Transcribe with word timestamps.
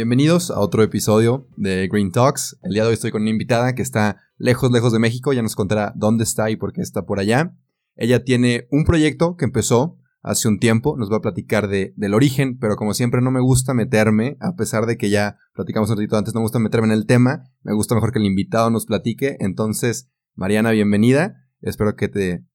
Bienvenidos 0.00 0.50
a 0.50 0.60
otro 0.60 0.82
episodio 0.82 1.46
de 1.58 1.86
Green 1.86 2.10
Talks. 2.10 2.58
El 2.62 2.72
día 2.72 2.84
de 2.84 2.88
hoy 2.88 2.94
estoy 2.94 3.10
con 3.10 3.20
una 3.20 3.30
invitada 3.30 3.74
que 3.74 3.82
está 3.82 4.16
lejos, 4.38 4.70
lejos 4.70 4.94
de 4.94 4.98
México. 4.98 5.34
Ya 5.34 5.42
nos 5.42 5.54
contará 5.54 5.92
dónde 5.94 6.24
está 6.24 6.48
y 6.48 6.56
por 6.56 6.72
qué 6.72 6.80
está 6.80 7.04
por 7.04 7.20
allá. 7.20 7.54
Ella 7.96 8.24
tiene 8.24 8.66
un 8.70 8.86
proyecto 8.86 9.36
que 9.36 9.44
empezó 9.44 9.98
hace 10.22 10.48
un 10.48 10.58
tiempo. 10.58 10.96
Nos 10.96 11.12
va 11.12 11.18
a 11.18 11.20
platicar 11.20 11.68
de, 11.68 11.92
del 11.98 12.14
origen, 12.14 12.56
pero 12.58 12.76
como 12.76 12.94
siempre 12.94 13.20
no 13.20 13.30
me 13.30 13.42
gusta 13.42 13.74
meterme, 13.74 14.38
a 14.40 14.56
pesar 14.56 14.86
de 14.86 14.96
que 14.96 15.10
ya 15.10 15.36
platicamos 15.52 15.90
un 15.90 15.98
ratito 15.98 16.16
antes, 16.16 16.32
no 16.32 16.40
me 16.40 16.44
gusta 16.44 16.60
meterme 16.60 16.86
en 16.86 16.94
el 16.94 17.04
tema. 17.04 17.44
Me 17.60 17.74
gusta 17.74 17.94
mejor 17.94 18.10
que 18.10 18.20
el 18.20 18.24
invitado 18.24 18.70
nos 18.70 18.86
platique. 18.86 19.36
Entonces, 19.38 20.08
Mariana, 20.34 20.70
bienvenida. 20.70 21.44
Espero 21.60 21.94
que 21.94 22.08
te 22.08 22.46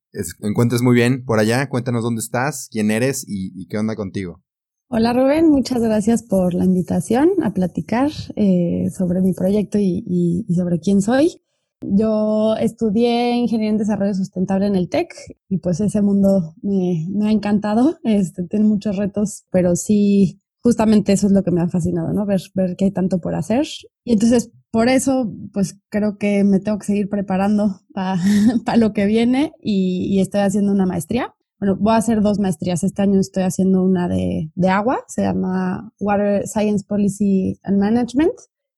encuentres 0.42 0.82
muy 0.82 0.96
bien 0.96 1.24
por 1.24 1.38
allá. 1.38 1.70
Cuéntanos 1.70 2.02
dónde 2.02 2.22
estás, 2.22 2.70
quién 2.72 2.90
eres 2.90 3.24
y 3.28 3.68
qué 3.68 3.78
onda 3.78 3.96
contigo. 3.96 4.42
Hola 4.88 5.14
Rubén, 5.14 5.50
muchas 5.50 5.82
gracias 5.82 6.22
por 6.22 6.54
la 6.54 6.64
invitación 6.64 7.32
a 7.42 7.54
platicar 7.54 8.12
eh, 8.36 8.92
sobre 8.96 9.20
mi 9.20 9.34
proyecto 9.34 9.80
y, 9.80 10.46
sobre 10.56 10.80
quién 10.80 11.02
soy. 11.02 11.42
Yo 11.82 12.56
estudié 12.56 13.36
Ingeniería 13.36 13.72
en 13.72 13.78
Desarrollo 13.80 14.14
Sustentable 14.14 14.68
en 14.68 14.76
el 14.76 14.88
TEC 14.88 15.12
y 15.50 15.58
pues 15.58 15.80
ese 15.80 16.04
mundo 16.04 16.54
me, 16.62 17.08
ha 17.24 17.32
encantado, 17.32 17.98
este, 18.04 18.44
tiene 18.44 18.66
muchos 18.66 18.98
retos, 18.98 19.46
pero 19.50 19.76
sí, 19.76 20.40
justamente 20.60 21.14
eso 21.14 21.28
es 21.28 21.34
lo 21.34 21.44
que 21.44 21.52
me 21.52 21.62
ha 21.62 21.68
fascinado, 21.68 22.14
¿no? 22.14 22.28
Ver, 22.28 22.42
ver 22.54 22.76
que 22.76 22.86
hay 22.86 22.92
tanto 22.92 23.20
por 23.20 23.34
hacer. 23.34 23.66
Y 24.04 24.14
entonces, 24.14 24.52
por 24.70 24.88
eso, 24.88 25.34
pues 25.52 25.80
creo 25.90 26.20
que 26.20 26.44
me 26.44 26.60
tengo 26.60 26.78
que 26.78 26.86
seguir 26.86 27.10
preparando 27.10 27.82
para 27.92 28.18
lo 28.78 28.94
que 28.94 29.08
viene 29.08 29.52
y 29.60 30.20
estoy 30.20 30.42
haciendo 30.42 30.72
una 30.72 30.86
maestría 30.86 31.35
bueno, 31.66 31.82
voy 31.82 31.94
a 31.94 31.98
hacer 31.98 32.22
dos 32.22 32.40
maestrías. 32.40 32.84
Este 32.84 33.02
año 33.02 33.20
estoy 33.20 33.44
haciendo 33.44 33.84
una 33.84 34.08
de, 34.08 34.52
de 34.54 34.70
agua, 34.70 35.00
se 35.08 35.24
llama 35.24 35.92
Water 36.00 36.48
Science 36.48 36.86
Policy 36.88 37.60
and 37.64 37.80
Management, 37.80 38.34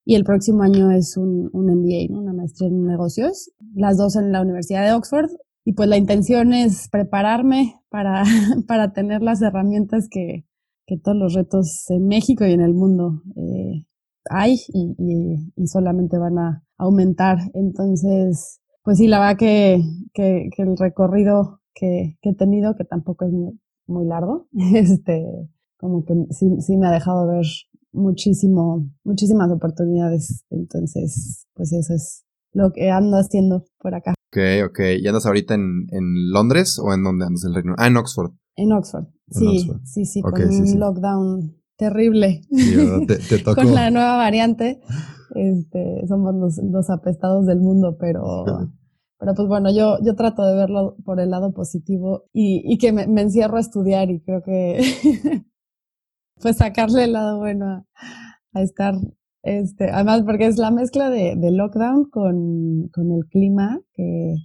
y 0.06 0.14
el 0.14 0.24
próximo 0.24 0.62
año 0.62 0.90
es 0.90 1.18
un, 1.18 1.50
un 1.52 1.66
MBA, 1.66 2.18
una 2.18 2.32
maestría 2.32 2.68
en 2.68 2.86
negocios, 2.86 3.50
las 3.74 3.98
dos 3.98 4.16
en 4.16 4.32
la 4.32 4.40
Universidad 4.40 4.86
de 4.86 4.92
Oxford. 4.92 5.28
Y 5.66 5.74
pues 5.74 5.86
la 5.86 5.98
intención 5.98 6.54
es 6.54 6.88
prepararme 6.88 7.74
para, 7.90 8.22
para 8.66 8.94
tener 8.94 9.20
las 9.20 9.42
herramientas 9.42 10.08
que, 10.10 10.46
que 10.86 10.96
todos 10.96 11.18
los 11.18 11.34
retos 11.34 11.84
en 11.90 12.06
México 12.06 12.46
y 12.46 12.52
en 12.52 12.62
el 12.62 12.72
mundo 12.72 13.22
eh, 13.36 13.84
hay 14.30 14.54
y, 14.68 14.94
y, 14.98 15.52
y, 15.62 15.66
solamente 15.66 16.16
van 16.16 16.38
a 16.38 16.64
aumentar. 16.78 17.36
Entonces, 17.52 18.60
pues 18.82 18.96
sí, 18.96 19.08
la 19.08 19.20
verdad 19.20 19.36
que, 19.36 19.82
que, 20.14 20.48
que 20.56 20.62
el 20.62 20.74
recorrido 20.78 21.60
que, 21.78 22.18
he 22.20 22.34
tenido, 22.34 22.74
que 22.76 22.84
tampoco 22.84 23.24
es 23.24 23.32
muy, 23.86 24.06
largo, 24.06 24.48
este, 24.74 25.24
como 25.78 26.04
que 26.04 26.14
sí, 26.30 26.46
sí, 26.60 26.76
me 26.76 26.88
ha 26.88 26.90
dejado 26.90 27.26
ver 27.26 27.46
muchísimo, 27.92 28.88
muchísimas 29.04 29.50
oportunidades. 29.50 30.44
Entonces, 30.50 31.46
pues 31.54 31.72
eso 31.72 31.94
es 31.94 32.24
lo 32.52 32.72
que 32.72 32.90
ando 32.90 33.16
haciendo 33.16 33.64
por 33.78 33.94
acá. 33.94 34.14
Ok, 34.30 34.68
ok. 34.68 34.80
¿Y 35.00 35.06
andas 35.06 35.26
ahorita 35.26 35.54
en, 35.54 35.86
en 35.90 36.30
Londres 36.30 36.78
o 36.82 36.92
en 36.92 37.02
dónde 37.02 37.26
andas 37.26 37.44
el 37.44 37.54
Reino? 37.54 37.74
Ah, 37.78 37.86
en 37.86 37.96
Oxford. 37.96 38.32
En 38.56 38.72
Oxford, 38.72 39.06
sí, 39.30 39.70
sí, 39.84 40.04
sí, 40.04 40.20
con 40.20 40.34
un 40.34 40.80
lockdown 40.80 41.56
terrible. 41.76 42.42
te, 43.06 43.38
tocó. 43.44 43.62
con 43.62 43.72
la 43.72 43.90
nueva 43.90 44.16
variante. 44.16 44.80
Este, 45.34 46.04
somos 46.08 46.34
los, 46.34 46.58
los 46.58 46.90
apestados 46.90 47.46
del 47.46 47.60
mundo, 47.60 47.96
pero 48.00 48.44
pero 49.18 49.34
pues 49.34 49.48
bueno, 49.48 49.70
yo, 49.74 49.98
yo 50.04 50.14
trato 50.14 50.46
de 50.46 50.54
verlo 50.54 50.96
por 51.04 51.20
el 51.20 51.30
lado 51.30 51.52
positivo 51.52 52.24
y, 52.32 52.62
y 52.64 52.78
que 52.78 52.92
me, 52.92 53.02
encierro 53.20 53.56
a 53.56 53.60
estudiar 53.60 54.10
y 54.10 54.20
creo 54.20 54.42
que 54.42 54.80
pues 56.40 56.56
sacarle 56.56 57.04
el 57.04 57.12
lado 57.12 57.38
bueno 57.38 57.84
a, 58.52 58.62
estar, 58.62 58.94
este, 59.42 59.90
además 59.90 60.22
porque 60.24 60.46
es 60.46 60.56
la 60.56 60.70
mezcla 60.70 61.10
de, 61.10 61.34
de 61.36 61.50
lockdown 61.50 62.08
con, 62.10 62.88
con 62.92 63.10
el 63.12 63.26
clima 63.28 63.80
que 63.94 64.36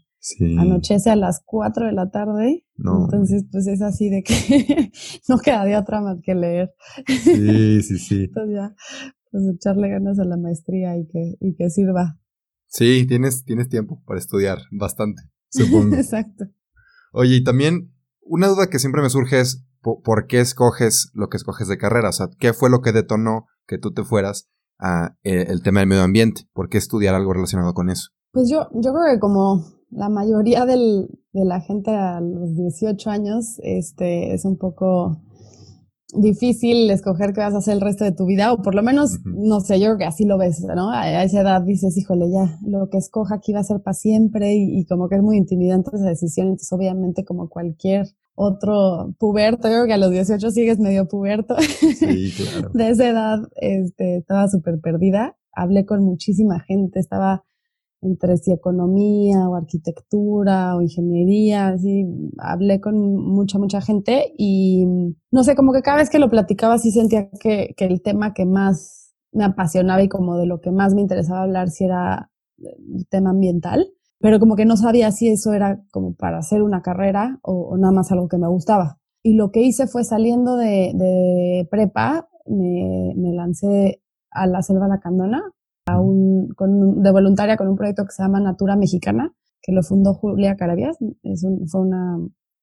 anochece 0.57 1.09
a 1.09 1.15
las 1.15 1.41
4 1.45 1.87
de 1.87 1.91
la 1.93 2.09
tarde. 2.09 2.65
Entonces 2.77 3.45
pues 3.51 3.67
es 3.67 3.81
así 3.81 4.09
de 4.09 4.23
que 4.23 4.33
no 5.29 5.37
queda 5.37 5.65
de 5.65 5.77
otra 5.77 6.01
más 6.01 6.19
que 6.21 6.35
leer. 6.35 6.73
Sí, 7.07 7.81
sí, 7.81 7.97
sí. 7.97 8.23
Entonces 8.23 8.55
ya, 8.55 8.75
pues 9.31 9.43
echarle 9.55 9.89
ganas 9.89 10.19
a 10.19 10.25
la 10.25 10.37
maestría 10.37 10.97
y 10.97 11.05
que, 11.07 11.35
y 11.39 11.55
que 11.55 11.69
sirva. 11.69 12.19
Sí, 12.73 13.05
tienes, 13.05 13.45
tienes 13.45 13.69
tiempo 13.69 14.01
para 14.07 14.19
estudiar 14.19 14.57
bastante, 14.71 15.21
supongo. 15.49 15.95
Exacto. 15.95 16.45
Oye, 17.11 17.35
y 17.35 17.43
también 17.43 17.93
una 18.21 18.47
duda 18.47 18.67
que 18.67 18.79
siempre 18.79 19.03
me 19.03 19.11
surge 19.11 19.39
es 19.39 19.63
¿por, 19.81 20.25
qué 20.25 20.39
escoges 20.39 21.11
lo 21.13 21.29
que 21.29 21.37
escoges 21.37 21.67
de 21.67 21.77
carrera? 21.77 22.09
O 22.09 22.13
sea, 22.13 22.29
¿qué 22.39 22.51
fue 22.51 22.71
lo 22.71 22.81
que 22.81 22.91
detonó 22.91 23.45
que 23.67 23.77
tú 23.77 23.93
te 23.93 24.03
fueras 24.03 24.49
a 24.79 25.15
eh, 25.23 25.45
el 25.49 25.61
tema 25.61 25.81
del 25.81 25.89
medio 25.89 26.01
ambiente? 26.01 26.47
¿Por 26.51 26.67
qué 26.67 26.79
estudiar 26.79 27.13
algo 27.13 27.33
relacionado 27.33 27.75
con 27.75 27.91
eso? 27.91 28.09
Pues 28.31 28.49
yo, 28.49 28.67
yo 28.73 28.91
creo 28.91 29.13
que 29.13 29.19
como 29.19 29.63
la 29.91 30.09
mayoría 30.09 30.65
del, 30.65 31.09
de 31.31 31.45
la 31.45 31.61
gente 31.61 31.91
a 31.91 32.21
los 32.21 32.55
18 32.55 33.07
años, 33.11 33.59
este, 33.59 34.33
es 34.33 34.45
un 34.45 34.57
poco 34.57 35.21
difícil 36.15 36.89
escoger 36.89 37.33
qué 37.33 37.41
vas 37.41 37.53
a 37.53 37.57
hacer 37.57 37.75
el 37.75 37.81
resto 37.81 38.03
de 38.03 38.11
tu 38.11 38.25
vida, 38.25 38.53
o 38.53 38.61
por 38.61 38.75
lo 38.75 38.83
menos, 38.83 39.19
no 39.25 39.59
sé, 39.59 39.79
yo 39.79 39.87
creo 39.87 39.97
que 39.97 40.05
así 40.05 40.25
lo 40.25 40.37
ves, 40.37 40.61
¿no? 40.61 40.89
A 40.89 41.23
esa 41.23 41.41
edad 41.41 41.61
dices, 41.61 41.97
híjole, 41.97 42.29
ya, 42.31 42.57
lo 42.65 42.89
que 42.89 42.97
escoja 42.97 43.35
aquí 43.35 43.53
va 43.53 43.59
a 43.59 43.63
ser 43.63 43.81
para 43.81 43.93
siempre, 43.93 44.53
y, 44.55 44.85
como 44.85 45.09
que 45.09 45.15
es 45.15 45.21
muy 45.21 45.37
intimidante 45.37 45.91
esa 45.93 46.05
decisión, 46.05 46.47
entonces 46.47 46.71
obviamente 46.71 47.23
como 47.23 47.49
cualquier 47.49 48.07
otro 48.35 49.13
puberto, 49.19 49.67
yo 49.67 49.75
creo 49.75 49.85
que 49.85 49.93
a 49.93 49.97
los 49.97 50.11
18 50.11 50.51
sigues 50.51 50.79
medio 50.79 51.07
puberto. 51.07 51.55
Sí, 51.59 52.33
claro. 52.37 52.69
de 52.73 52.89
esa 52.89 53.07
edad, 53.07 53.39
este, 53.55 54.17
estaba 54.17 54.47
súper 54.47 54.79
perdida, 54.79 55.37
hablé 55.51 55.85
con 55.85 56.03
muchísima 56.03 56.59
gente, 56.59 56.99
estaba 56.99 57.43
entre 58.03 58.37
si 58.37 58.51
economía 58.51 59.49
o 59.49 59.55
arquitectura 59.55 60.75
o 60.75 60.81
ingeniería, 60.81 61.69
así, 61.69 62.05
hablé 62.37 62.79
con 62.81 63.15
mucha, 63.15 63.57
mucha 63.57 63.81
gente 63.81 64.33
y 64.37 64.85
no 65.31 65.43
sé, 65.43 65.55
como 65.55 65.73
que 65.73 65.81
cada 65.81 65.97
vez 65.97 66.09
que 66.09 66.19
lo 66.19 66.29
platicaba 66.29 66.77
sí 66.77 66.91
sentía 66.91 67.29
que, 67.39 67.73
que 67.75 67.85
el 67.85 68.01
tema 68.01 68.33
que 68.33 68.45
más 68.45 69.13
me 69.31 69.43
apasionaba 69.43 70.01
y 70.03 70.09
como 70.09 70.37
de 70.37 70.45
lo 70.45 70.61
que 70.61 70.71
más 70.71 70.93
me 70.93 71.01
interesaba 71.01 71.43
hablar 71.43 71.69
si 71.69 71.85
era 71.85 72.29
el 72.57 73.07
tema 73.09 73.31
ambiental, 73.31 73.89
pero 74.19 74.39
como 74.39 74.55
que 74.55 74.65
no 74.65 74.77
sabía 74.77 75.11
si 75.11 75.29
eso 75.29 75.53
era 75.53 75.83
como 75.91 76.13
para 76.13 76.37
hacer 76.37 76.61
una 76.61 76.81
carrera 76.81 77.39
o, 77.41 77.75
nada 77.77 77.93
más 77.93 78.11
algo 78.11 78.27
que 78.27 78.37
me 78.37 78.47
gustaba. 78.47 78.99
Y 79.21 79.35
lo 79.35 79.51
que 79.51 79.61
hice 79.61 79.87
fue 79.87 80.03
saliendo 80.03 80.55
de, 80.57 80.91
de 80.93 81.67
prepa, 81.69 82.29
me, 82.45 83.13
me 83.15 83.33
lancé 83.33 84.01
a 84.31 84.47
la 84.47 84.61
selva 84.61 84.87
lacandona, 84.87 85.43
a 85.85 85.99
un, 85.99 86.49
con, 86.55 87.01
de 87.01 87.11
voluntaria 87.11 87.57
con 87.57 87.67
un 87.67 87.75
proyecto 87.75 88.05
que 88.05 88.11
se 88.11 88.23
llama 88.23 88.39
Natura 88.39 88.75
Mexicana, 88.75 89.33
que 89.61 89.71
lo 89.71 89.83
fundó 89.83 90.13
Julia 90.13 90.55
Carabias, 90.55 90.97
es 91.23 91.45
fue 91.67 91.81
una 91.81 92.17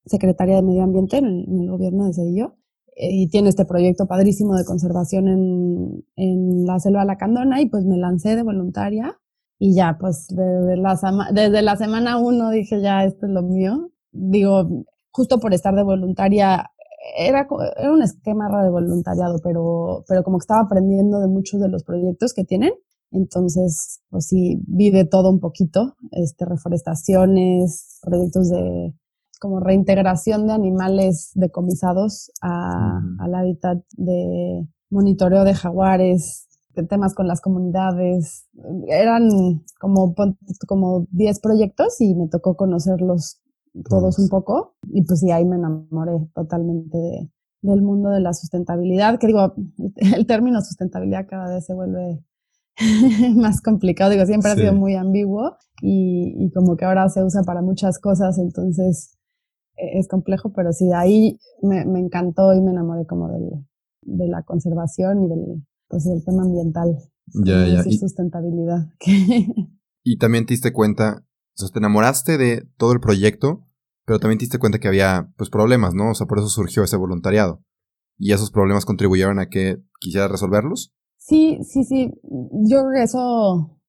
secretaria 0.05 0.55
de 0.55 0.63
Medio 0.63 0.83
Ambiente 0.83 1.17
en 1.17 1.25
el, 1.25 1.69
gobierno 1.69 2.05
de 2.05 2.13
Cedillo, 2.13 2.55
eh, 2.95 3.09
y 3.11 3.27
tiene 3.29 3.49
este 3.49 3.65
proyecto 3.65 4.07
padrísimo 4.07 4.55
de 4.55 4.65
conservación 4.65 5.27
en, 5.27 6.05
en 6.15 6.65
la 6.65 6.79
selva 6.79 7.05
lacandona, 7.05 7.61
y 7.61 7.69
pues 7.69 7.85
me 7.85 7.97
lancé 7.97 8.35
de 8.35 8.43
voluntaria, 8.43 9.17
y 9.63 9.75
ya, 9.75 9.97
pues 9.99 10.25
desde 10.29 10.75
la, 10.75 10.99
desde 11.31 11.61
la 11.61 11.75
semana 11.75 12.17
uno 12.17 12.49
dije, 12.49 12.81
ya, 12.81 13.03
esto 13.03 13.27
es 13.27 13.31
lo 13.31 13.43
mío. 13.43 13.91
Digo, 14.11 14.85
justo 15.11 15.39
por 15.39 15.53
estar 15.53 15.75
de 15.75 15.83
voluntaria, 15.83 16.71
era, 17.15 17.47
era 17.77 17.93
un 17.93 18.01
esquema 18.01 18.47
de 18.63 18.71
voluntariado, 18.71 19.37
pero, 19.43 20.03
pero 20.07 20.23
como 20.23 20.39
que 20.39 20.45
estaba 20.45 20.61
aprendiendo 20.61 21.19
de 21.19 21.27
muchos 21.27 21.59
de 21.59 21.69
los 21.69 21.83
proyectos 21.83 22.33
que 22.33 22.43
tienen, 22.43 22.71
entonces, 23.11 24.01
pues 24.09 24.27
sí, 24.27 24.61
vive 24.67 25.05
todo 25.05 25.29
un 25.29 25.39
poquito, 25.39 25.95
este, 26.11 26.45
reforestaciones, 26.45 27.99
proyectos 28.01 28.49
de 28.49 28.93
como 29.39 29.59
reintegración 29.59 30.45
de 30.45 30.53
animales 30.53 31.31
decomisados 31.33 32.31
a, 32.41 33.01
al 33.19 33.35
hábitat 33.35 33.79
de 33.97 34.67
monitoreo 34.91 35.43
de 35.43 35.55
jaguares, 35.55 36.47
de 36.75 36.83
temas 36.83 37.15
con 37.15 37.27
las 37.27 37.41
comunidades. 37.41 38.47
Eran 38.87 39.63
como, 39.79 40.13
como 40.67 41.07
10 41.09 41.39
proyectos 41.39 41.99
y 42.01 42.13
me 42.13 42.27
tocó 42.27 42.55
conocer 42.55 43.01
los, 43.01 43.41
todos 43.89 44.19
un 44.19 44.29
poco. 44.29 44.75
Y 44.93 45.03
pues 45.05 45.21
sí, 45.21 45.31
ahí 45.31 45.43
me 45.43 45.55
enamoré 45.55 46.29
totalmente 46.35 46.97
de, 46.97 47.31
del 47.61 47.81
mundo 47.81 48.09
de 48.09 48.21
la 48.21 48.33
sustentabilidad, 48.33 49.17
que 49.19 49.27
digo, 49.27 49.55
el 49.95 50.25
término 50.27 50.61
sustentabilidad 50.61 51.27
cada 51.27 51.53
vez 51.53 51.65
se 51.65 51.73
vuelve 51.73 52.23
más 53.35 53.61
complicado, 53.61 54.11
digo, 54.11 54.25
siempre 54.25 54.51
ha 54.51 54.55
sido 54.55 54.73
muy 54.73 54.95
ambiguo 54.95 55.57
y, 55.81 56.35
y, 56.37 56.51
como 56.51 56.75
que 56.75 56.85
ahora 56.85 57.09
se 57.09 57.23
usa 57.23 57.43
para 57.43 57.61
muchas 57.61 57.99
cosas, 57.99 58.37
entonces 58.37 59.17
e, 59.77 59.99
es 59.99 60.07
complejo, 60.07 60.53
pero 60.53 60.71
sí, 60.71 60.91
ahí 60.93 61.39
me, 61.61 61.85
me 61.85 61.99
encantó 61.99 62.53
y 62.53 62.61
me 62.61 62.71
enamoré 62.71 63.05
como 63.05 63.29
del, 63.29 63.49
de 64.01 64.27
la 64.27 64.43
conservación 64.43 65.23
y 65.23 65.29
del, 65.29 65.63
pues, 65.87 66.05
del 66.05 66.23
tema 66.23 66.43
ambiental. 66.43 66.97
Ya, 67.33 67.67
ya. 67.67 67.83
Y, 67.85 67.97
sustentabilidad. 67.97 68.89
y 70.03 70.17
también 70.17 70.45
te 70.45 70.53
diste 70.53 70.73
cuenta, 70.73 71.23
o 71.55 71.57
sea, 71.57 71.69
te 71.69 71.79
enamoraste 71.79 72.37
de 72.37 72.67
todo 72.77 72.93
el 72.93 72.99
proyecto, 72.99 73.65
pero 74.05 74.19
también 74.19 74.39
te 74.39 74.43
diste 74.43 74.59
cuenta 74.59 74.79
que 74.79 74.87
había 74.87 75.31
pues 75.37 75.49
problemas, 75.49 75.93
¿no? 75.93 76.11
O 76.11 76.15
sea, 76.15 76.27
por 76.27 76.39
eso 76.39 76.47
surgió 76.47 76.83
ese 76.83 76.97
voluntariado. 76.97 77.63
¿Y 78.17 78.33
esos 78.33 78.51
problemas 78.51 78.85
contribuyeron 78.85 79.39
a 79.39 79.47
que 79.47 79.81
quisieras 79.99 80.29
resolverlos? 80.29 80.93
Sí, 81.21 81.59
sí, 81.63 81.83
sí. 81.83 82.11
Yo 82.23 82.81
creo 82.81 82.91
que 82.95 83.03
eso 83.03 83.79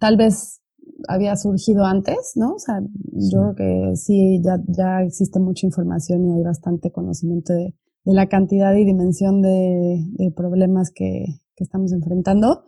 tal 0.00 0.16
vez 0.16 0.62
había 1.06 1.36
surgido 1.36 1.84
antes, 1.84 2.32
¿no? 2.34 2.54
O 2.54 2.58
sea, 2.58 2.80
yo 3.12 3.54
creo 3.54 3.90
que 3.90 3.96
sí, 3.96 4.40
ya, 4.42 4.58
ya 4.66 5.02
existe 5.02 5.38
mucha 5.38 5.66
información 5.66 6.24
y 6.24 6.38
hay 6.38 6.42
bastante 6.42 6.90
conocimiento 6.90 7.52
de, 7.52 7.74
de 8.04 8.14
la 8.14 8.28
cantidad 8.28 8.74
y 8.74 8.86
dimensión 8.86 9.42
de, 9.42 10.02
de 10.12 10.32
problemas 10.32 10.90
que, 10.94 11.26
que, 11.56 11.64
estamos 11.64 11.92
enfrentando. 11.92 12.64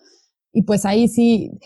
Y 0.52 0.64
pues 0.64 0.84
ahí 0.84 1.08
sí 1.08 1.58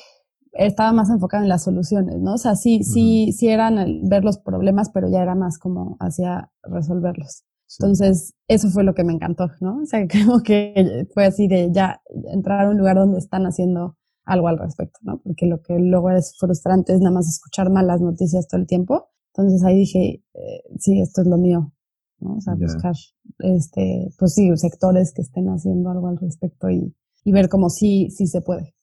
estaba 0.53 0.93
más 0.93 1.11
enfocado 1.11 1.43
en 1.43 1.49
las 1.49 1.65
soluciones, 1.65 2.21
¿no? 2.21 2.35
O 2.35 2.39
sea, 2.39 2.55
sí, 2.55 2.85
sí, 2.85 3.33
sí 3.33 3.49
eran 3.49 4.09
ver 4.09 4.23
los 4.23 4.39
problemas, 4.39 4.91
pero 4.91 5.09
ya 5.11 5.23
era 5.23 5.35
más 5.35 5.59
como 5.59 5.97
hacia 5.99 6.53
resolverlos. 6.63 7.45
Entonces, 7.79 8.35
eso 8.49 8.69
fue 8.71 8.85
lo 8.85 8.95
que 8.95 9.05
me 9.05 9.13
encantó, 9.13 9.51
¿no? 9.61 9.81
O 9.83 9.87
sea, 9.87 10.07
como 10.27 10.43
que 10.43 11.07
fue 11.15 11.25
así 11.25 11.49
de 11.49 11.71
ya 11.73 12.01
entrar 12.33 12.67
a 12.67 12.71
un 12.71 12.79
lugar 12.79 12.97
donde 12.97 13.19
están 13.19 13.45
haciendo 13.45 13.97
algo 14.25 14.49
al 14.49 14.59
respecto, 14.59 14.99
¿no? 15.03 15.21
Porque 15.23 15.47
lo 15.47 15.63
que 15.63 15.79
luego 15.79 16.11
es 16.11 16.37
frustrante 16.39 16.93
es 16.93 17.01
nada 17.01 17.15
más 17.15 17.29
escuchar 17.29 17.71
malas 17.71 18.01
noticias 18.01 18.47
todo 18.47 18.61
el 18.61 18.67
tiempo. 18.67 19.09
Entonces 19.35 19.65
ahí 19.65 19.79
dije, 19.79 20.23
eh, 20.35 20.63
sí, 20.79 21.01
esto 21.01 21.23
es 21.23 21.27
lo 21.27 21.39
mío, 21.39 21.73
¿no? 22.21 22.37
O 22.37 22.41
sea, 22.41 22.55
buscar, 22.55 22.95
este, 23.39 24.11
pues 24.19 24.35
sí, 24.35 24.55
sectores 24.57 25.13
que 25.15 25.23
estén 25.23 25.49
haciendo 25.49 25.91
algo 25.91 26.09
al 26.09 26.19
respecto 26.19 26.71
y, 26.71 26.95
y 27.25 27.33
ver 27.33 27.49
cómo 27.49 27.71
sí, 27.71 28.11
sí 28.11 28.27
se 28.27 28.43
puede. 28.43 28.75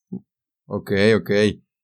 Ok, 0.66 0.92
ok. 1.16 1.32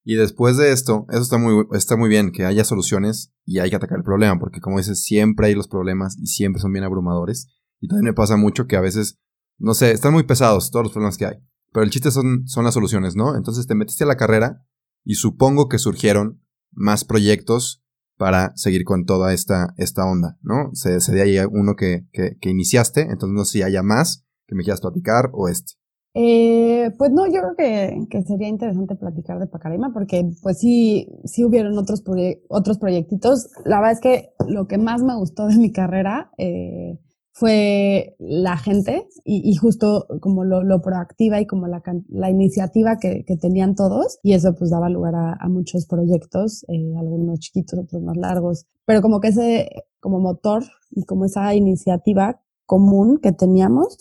Y 0.08 0.16
después 0.16 0.56
de 0.56 0.72
esto, 0.72 1.08
eso 1.10 1.24
está 1.24 1.40
muy, 1.40 1.66
está 1.74 1.98
muy 1.98 2.10
bien, 2.10 2.32
que 2.32 2.46
haya 2.46 2.64
soluciones 2.64 3.34
y 3.44 3.58
hay 3.58 3.72
que 3.72 3.76
atacar 3.76 3.98
el 3.98 4.04
problema, 4.04 4.40
porque 4.40 4.62
como 4.62 4.78
dices, 4.78 5.04
siempre 5.04 5.48
hay 5.48 5.56
los 5.56 5.68
problemas 5.68 6.16
y 6.20 6.28
siempre 6.28 6.62
son 6.62 6.72
bien 6.72 6.86
abrumadores. 6.86 7.48
Y 7.82 7.88
también 7.88 8.06
me 8.06 8.14
pasa 8.14 8.38
mucho 8.38 8.68
que 8.68 8.78
a 8.78 8.82
veces, 8.82 9.18
no 9.58 9.74
sé, 9.74 9.92
están 9.92 10.14
muy 10.14 10.24
pesados 10.24 10.70
todos 10.70 10.86
los 10.86 10.94
problemas 10.94 11.18
que 11.18 11.26
hay. 11.26 11.38
Pero 11.74 11.84
el 11.84 11.90
chiste 11.90 12.12
son, 12.12 12.48
son 12.48 12.64
las 12.64 12.76
soluciones, 12.76 13.16
¿no? 13.16 13.36
Entonces 13.36 13.66
te 13.66 13.74
metiste 13.74 14.04
a 14.04 14.08
la 14.08 14.16
carrera 14.16 14.64
y 15.04 15.16
supongo 15.16 15.70
que 15.70 15.80
surgieron 15.80 16.40
más 16.72 17.04
proyectos 17.04 17.84
para 18.16 18.56
seguir 18.56 18.86
con 18.86 19.06
toda 19.06 19.34
esta, 19.34 19.74
esta 19.78 20.06
onda, 20.06 20.38
¿no? 20.42 20.70
Se, 20.74 21.02
se 21.02 21.20
ahí 21.20 21.38
uno 21.52 21.76
que, 21.76 22.08
que, 22.14 22.38
que, 22.40 22.50
iniciaste, 22.52 23.02
entonces 23.02 23.36
no 23.36 23.44
sé 23.44 23.54
si 23.54 23.64
haya 23.64 23.82
más 23.82 24.26
que 24.46 24.56
me 24.56 24.64
quieras 24.64 24.82
platicar 24.82 25.32
o 25.34 25.50
este. 25.50 25.74
Eh, 26.18 26.92
pues 26.98 27.12
no, 27.12 27.26
yo 27.26 27.42
creo 27.42 27.56
que, 27.58 28.08
que, 28.10 28.24
sería 28.24 28.48
interesante 28.48 28.96
platicar 28.96 29.38
de 29.38 29.48
Pacarima 29.48 29.92
porque 29.94 30.26
pues 30.42 30.60
sí, 30.60 31.10
sí 31.26 31.44
hubieron 31.44 31.78
otros, 31.78 32.02
otros 32.48 32.80
proyectitos. 32.80 33.50
La 33.66 33.82
verdad 33.82 33.92
es 33.92 34.00
que 34.00 34.30
lo 34.48 34.66
que 34.66 34.78
más 34.78 35.04
me 35.04 35.14
gustó 35.18 35.48
de 35.48 35.58
mi 35.58 35.74
carrera 35.74 36.32
eh, 36.38 36.98
fue 37.34 38.16
la 38.18 38.56
gente 38.56 39.10
y, 39.26 39.54
justo 39.56 40.08
como 40.22 40.46
lo, 40.46 40.64
lo, 40.64 40.82
proactiva 40.82 41.42
y 41.42 41.46
como 41.46 41.68
la, 41.68 41.84
la 42.08 42.30
iniciativa 42.30 42.98
que, 42.98 43.26
que, 43.26 43.36
tenían 43.36 43.76
todos 43.76 44.20
y 44.24 44.36
eso 44.36 44.56
pues 44.58 44.72
daba 44.72 44.88
lugar 44.88 45.16
a, 45.16 45.34
a 45.34 45.50
muchos 45.50 45.86
proyectos, 45.86 46.64
eh, 46.70 46.94
algunos 46.98 47.40
chiquitos, 47.40 47.78
otros 47.78 48.02
más 48.02 48.16
largos, 48.16 48.68
pero 48.86 49.02
como 49.02 49.20
que 49.20 49.28
ese 49.28 49.70
como 50.00 50.22
motor 50.22 50.64
y 50.92 51.04
como 51.04 51.26
esa 51.26 51.54
iniciativa 51.54 52.40
común 52.66 53.20
que 53.22 53.34
teníamos 53.34 53.98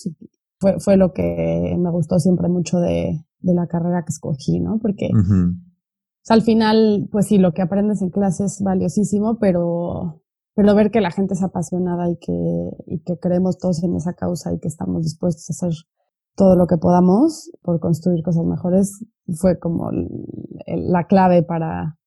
fue, 0.58 0.78
fue 0.80 0.96
lo 0.96 1.12
que 1.12 1.76
me 1.78 1.90
gustó 1.90 2.18
siempre 2.18 2.48
mucho 2.48 2.78
de, 2.78 3.24
de 3.40 3.54
la 3.54 3.66
carrera 3.66 4.04
que 4.04 4.10
escogí, 4.10 4.60
¿no? 4.60 4.78
Porque 4.80 5.10
al 6.28 6.42
final, 6.42 7.08
pues 7.12 7.26
sí, 7.26 7.38
lo 7.38 7.52
que 7.52 7.62
aprendes 7.62 8.00
en 8.00 8.10
clase 8.10 8.44
es 8.44 8.62
valiosísimo, 8.62 9.38
pero, 9.38 10.22
pero 10.54 10.74
ver 10.74 10.90
que 10.90 11.02
la 11.02 11.10
gente 11.10 11.34
es 11.34 11.42
apasionada 11.42 12.10
y 12.10 12.16
que, 12.16 12.70
y 12.86 13.02
que 13.02 13.18
creemos 13.18 13.58
todos 13.58 13.82
en 13.82 13.94
esa 13.96 14.14
causa 14.14 14.52
y 14.52 14.58
que 14.58 14.68
estamos 14.68 15.02
dispuestos 15.02 15.50
a 15.50 15.66
hacer 15.66 15.78
todo 16.34 16.56
lo 16.56 16.66
que 16.66 16.78
podamos 16.78 17.50
por 17.62 17.78
construir 17.78 18.24
cosas 18.24 18.44
mejores 18.44 19.04
fue 19.36 19.58
como 19.58 19.90
la 20.66 21.06
clave 21.06 21.42
para, 21.42 21.98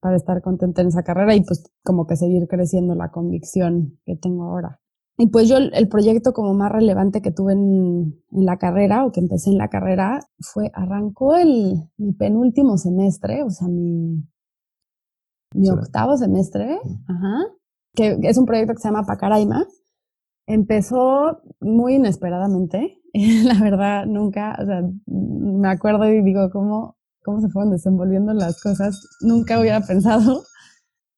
para 0.00 0.16
estar 0.16 0.40
contenta 0.42 0.82
en 0.82 0.88
esa 0.88 1.02
carrera 1.02 1.34
y 1.34 1.44
pues 1.44 1.64
como 1.84 2.06
que 2.06 2.16
seguir 2.16 2.46
creciendo 2.48 2.94
la 2.94 3.10
convicción 3.10 3.98
que 4.04 4.16
tengo 4.16 4.44
ahora. 4.44 4.80
Y 5.18 5.28
pues 5.28 5.48
yo 5.48 5.56
el 5.56 5.88
proyecto 5.88 6.34
como 6.34 6.52
más 6.52 6.70
relevante 6.70 7.22
que 7.22 7.30
tuve 7.30 7.54
en, 7.54 8.22
en, 8.32 8.44
la 8.44 8.58
carrera 8.58 9.06
o 9.06 9.12
que 9.12 9.20
empecé 9.20 9.50
en 9.50 9.56
la 9.56 9.68
carrera 9.68 10.20
fue, 10.40 10.70
arrancó 10.74 11.36
el, 11.36 11.88
mi 11.96 12.12
penúltimo 12.12 12.76
semestre, 12.76 13.42
o 13.42 13.48
sea, 13.48 13.66
mi, 13.68 14.22
mi 15.54 15.70
octavo 15.70 16.18
semestre, 16.18 16.78
ajá, 17.08 17.46
que 17.94 18.18
es 18.22 18.36
un 18.36 18.44
proyecto 18.44 18.74
que 18.74 18.80
se 18.80 18.88
llama 18.88 19.06
Pacaraima. 19.06 19.66
Empezó 20.46 21.40
muy 21.60 21.94
inesperadamente, 21.94 23.00
la 23.14 23.58
verdad 23.58 24.04
nunca, 24.04 24.58
o 24.60 24.66
sea, 24.66 24.82
me 25.06 25.68
acuerdo 25.68 26.12
y 26.12 26.22
digo 26.22 26.50
cómo, 26.52 26.98
cómo 27.24 27.40
se 27.40 27.48
fueron 27.48 27.72
desenvolviendo 27.72 28.34
las 28.34 28.60
cosas, 28.62 29.00
nunca 29.22 29.58
hubiera 29.58 29.80
pensado. 29.80 30.42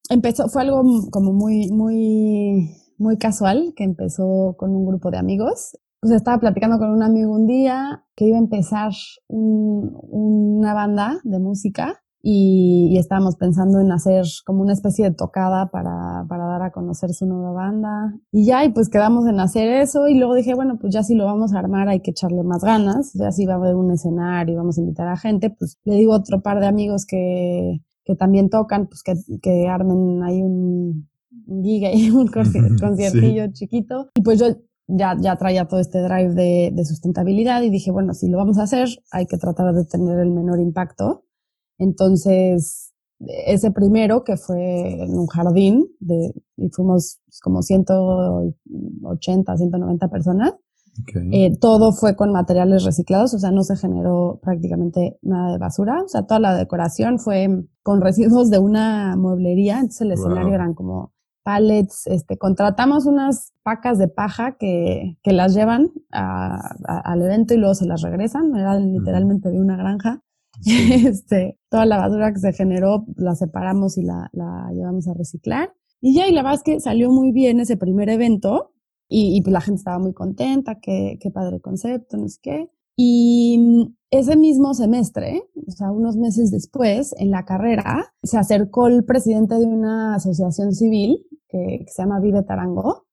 Empezó, 0.09 0.49
fue 0.49 0.63
algo 0.63 0.83
como 1.11 1.33
muy, 1.33 1.69
muy 1.71 2.77
muy 2.99 3.17
casual 3.17 3.73
que 3.77 3.85
empezó 3.85 4.55
con 4.59 4.75
un 4.75 4.87
grupo 4.87 5.11
de 5.11 5.19
amigos. 5.19 5.79
Pues 6.01 6.13
estaba 6.13 6.39
platicando 6.39 6.79
con 6.79 6.91
un 6.91 7.03
amigo 7.03 7.33
un 7.33 7.47
día 7.47 8.05
que 8.15 8.27
iba 8.27 8.37
a 8.37 8.41
empezar 8.41 8.93
un, 9.27 9.99
una 10.11 10.75
banda 10.75 11.19
de 11.25 11.39
música 11.41 12.01
y, 12.21 12.89
y, 12.93 12.99
estábamos 12.99 13.37
pensando 13.37 13.81
en 13.81 13.93
hacer 13.93 14.25
como 14.45 14.63
una 14.63 14.73
especie 14.73 15.05
de 15.05 15.15
tocada 15.15 15.71
para, 15.71 16.25
para 16.29 16.47
dar 16.47 16.63
a 16.63 16.73
conocer 16.73 17.13
su 17.15 17.27
nueva 17.27 17.53
banda. 17.53 18.15
Y 18.33 18.45
ya, 18.45 18.65
y 18.65 18.71
pues 18.71 18.89
quedamos 18.89 19.27
en 19.29 19.39
hacer 19.41 19.69
eso 19.69 20.09
y 20.09 20.19
luego 20.19 20.35
dije, 20.35 20.55
bueno, 20.55 20.79
pues 20.81 20.93
ya 20.93 21.03
si 21.03 21.15
lo 21.15 21.25
vamos 21.25 21.55
a 21.55 21.61
armar 21.61 21.89
hay 21.89 22.01
que 22.01 22.11
echarle 22.11 22.43
más 22.43 22.63
ganas, 22.63 23.13
ya 23.15 23.31
si 23.31 23.47
va 23.47 23.55
a 23.55 23.57
haber 23.57 23.77
un 23.77 23.93
escenario, 23.93 24.57
vamos 24.57 24.79
a 24.79 24.81
invitar 24.81 25.09
a 25.09 25.17
gente, 25.17 25.51
pues 25.51 25.79
le 25.85 25.95
digo 25.95 26.13
a 26.13 26.19
otro 26.19 26.41
par 26.43 26.61
de 26.61 26.67
amigos 26.67 27.07
que, 27.07 27.81
que 28.05 28.17
también 28.17 28.51
tocan, 28.51 28.89
pues 28.89 29.03
que, 29.03 29.15
que 29.41 29.69
armen 29.69 30.23
ahí 30.25 30.43
un, 30.43 31.09
giga 31.63 31.93
y 31.93 32.11
un 32.11 32.27
conciertillo 32.81 33.53
chiquito. 33.53 34.11
Y 34.15 34.23
pues 34.23 34.39
yo 34.39 34.47
ya, 34.87 35.17
ya 35.21 35.37
traía 35.37 35.67
todo 35.67 35.81
este 35.81 36.01
drive 36.01 36.35
de, 36.35 36.71
de, 36.73 36.85
sustentabilidad 36.85 37.63
y 37.63 37.71
dije, 37.71 37.91
bueno, 37.91 38.15
si 38.15 38.29
lo 38.29 38.39
vamos 38.39 38.59
a 38.59 38.63
hacer, 38.63 38.89
hay 39.11 39.27
que 39.27 39.37
tratar 39.37 39.75
de 39.75 39.85
tener 39.85 40.19
el 40.19 40.31
menor 40.31 40.61
impacto. 40.61 41.25
Entonces, 41.79 42.93
ese 43.21 43.71
primero, 43.71 44.25
que 44.25 44.37
fue 44.37 45.03
en 45.03 45.19
un 45.19 45.27
jardín, 45.27 45.87
de, 46.01 46.33
y 46.57 46.69
fuimos 46.71 47.21
como 47.43 47.63
180, 47.63 49.57
190 49.57 50.09
personas, 50.09 50.55
okay. 51.03 51.29
eh, 51.33 51.57
todo 51.61 51.93
fue 51.93 52.17
con 52.17 52.33
materiales 52.33 52.85
reciclados, 52.85 53.35
o 53.35 53.39
sea, 53.39 53.51
no 53.51 53.63
se 53.65 53.77
generó 53.77 54.41
prácticamente 54.43 55.19
nada 55.23 55.53
de 55.53 55.59
basura, 55.59 56.03
o 56.05 56.09
sea, 56.09 56.27
toda 56.27 56.41
la 56.41 56.57
decoración 56.57 57.19
fue 57.19 57.49
con 57.83 58.01
residuos 58.01 58.51
de 58.51 58.59
una 58.59 59.17
mueblería, 59.17 59.81
entonces 59.81 60.03
el 60.03 60.13
escenario 60.13 60.49
wow. 60.49 60.55
eran 60.55 60.75
como 60.75 61.13
pallets, 61.49 62.07
este, 62.09 62.37
contratamos 62.37 63.07
unas 63.07 63.55
pacas 63.63 63.97
de 63.97 64.09
paja 64.09 64.59
que, 64.59 65.17
que 65.23 65.33
las 65.33 65.55
llevan 65.55 65.91
a, 66.13 66.59
a, 66.87 67.01
al 67.11 67.23
evento 67.23 67.55
y 67.55 67.57
luego 67.57 67.75
se 67.75 67.87
las 67.87 68.03
regresan, 68.03 68.55
era 68.55 68.79
literalmente 68.79 69.49
de 69.49 69.59
una 69.59 69.79
granja. 69.79 70.23
Sí. 70.61 70.93
Este, 71.07 71.59
toda 71.71 71.87
la 71.87 71.97
basura 71.97 72.35
que 72.35 72.41
se 72.41 72.53
generó 72.53 73.07
la 73.17 73.35
separamos 73.35 73.97
y 73.97 74.03
la, 74.03 74.29
la, 74.33 74.69
llevamos 74.75 75.09
a 75.09 75.15
reciclar. 75.15 75.73
Y 76.03 76.15
ya, 76.15 76.29
y 76.29 76.33
la 76.33 76.43
verdad 76.43 76.59
es 76.59 76.63
que 76.65 76.81
salió 76.81 77.11
muy 77.11 77.33
bien 77.33 77.61
ese 77.61 77.79
primer 77.79 78.11
evento 78.11 78.75
y, 79.09 79.35
y 79.35 79.41
pues 79.41 79.55
la 79.55 79.63
gente 79.63 79.79
estaba 79.79 79.99
muy 79.99 80.13
contenta, 80.13 80.81
qué, 80.83 81.17
qué 81.19 81.31
padre 81.31 81.61
concepto, 81.61 82.19
no 82.19 82.29
sé 82.29 82.41
qué. 82.43 82.71
Y 83.01 83.95
ese 84.11 84.37
mismo 84.37 84.75
semestre, 84.75 85.45
o 85.69 85.71
sea, 85.71 85.93
unos 85.93 86.17
meses 86.17 86.51
después, 86.51 87.15
en 87.17 87.31
la 87.31 87.45
carrera, 87.45 88.13
se 88.25 88.39
acercó 88.39 88.89
el 88.89 89.05
presidente 89.05 89.55
de 89.55 89.67
una 89.67 90.17
asociación 90.17 90.75
civil 90.75 91.25
que, 91.49 91.85
que 91.87 91.93
se 91.93 92.03
llama 92.03 92.19
Vive 92.19 92.43
Tarango, 92.43 93.05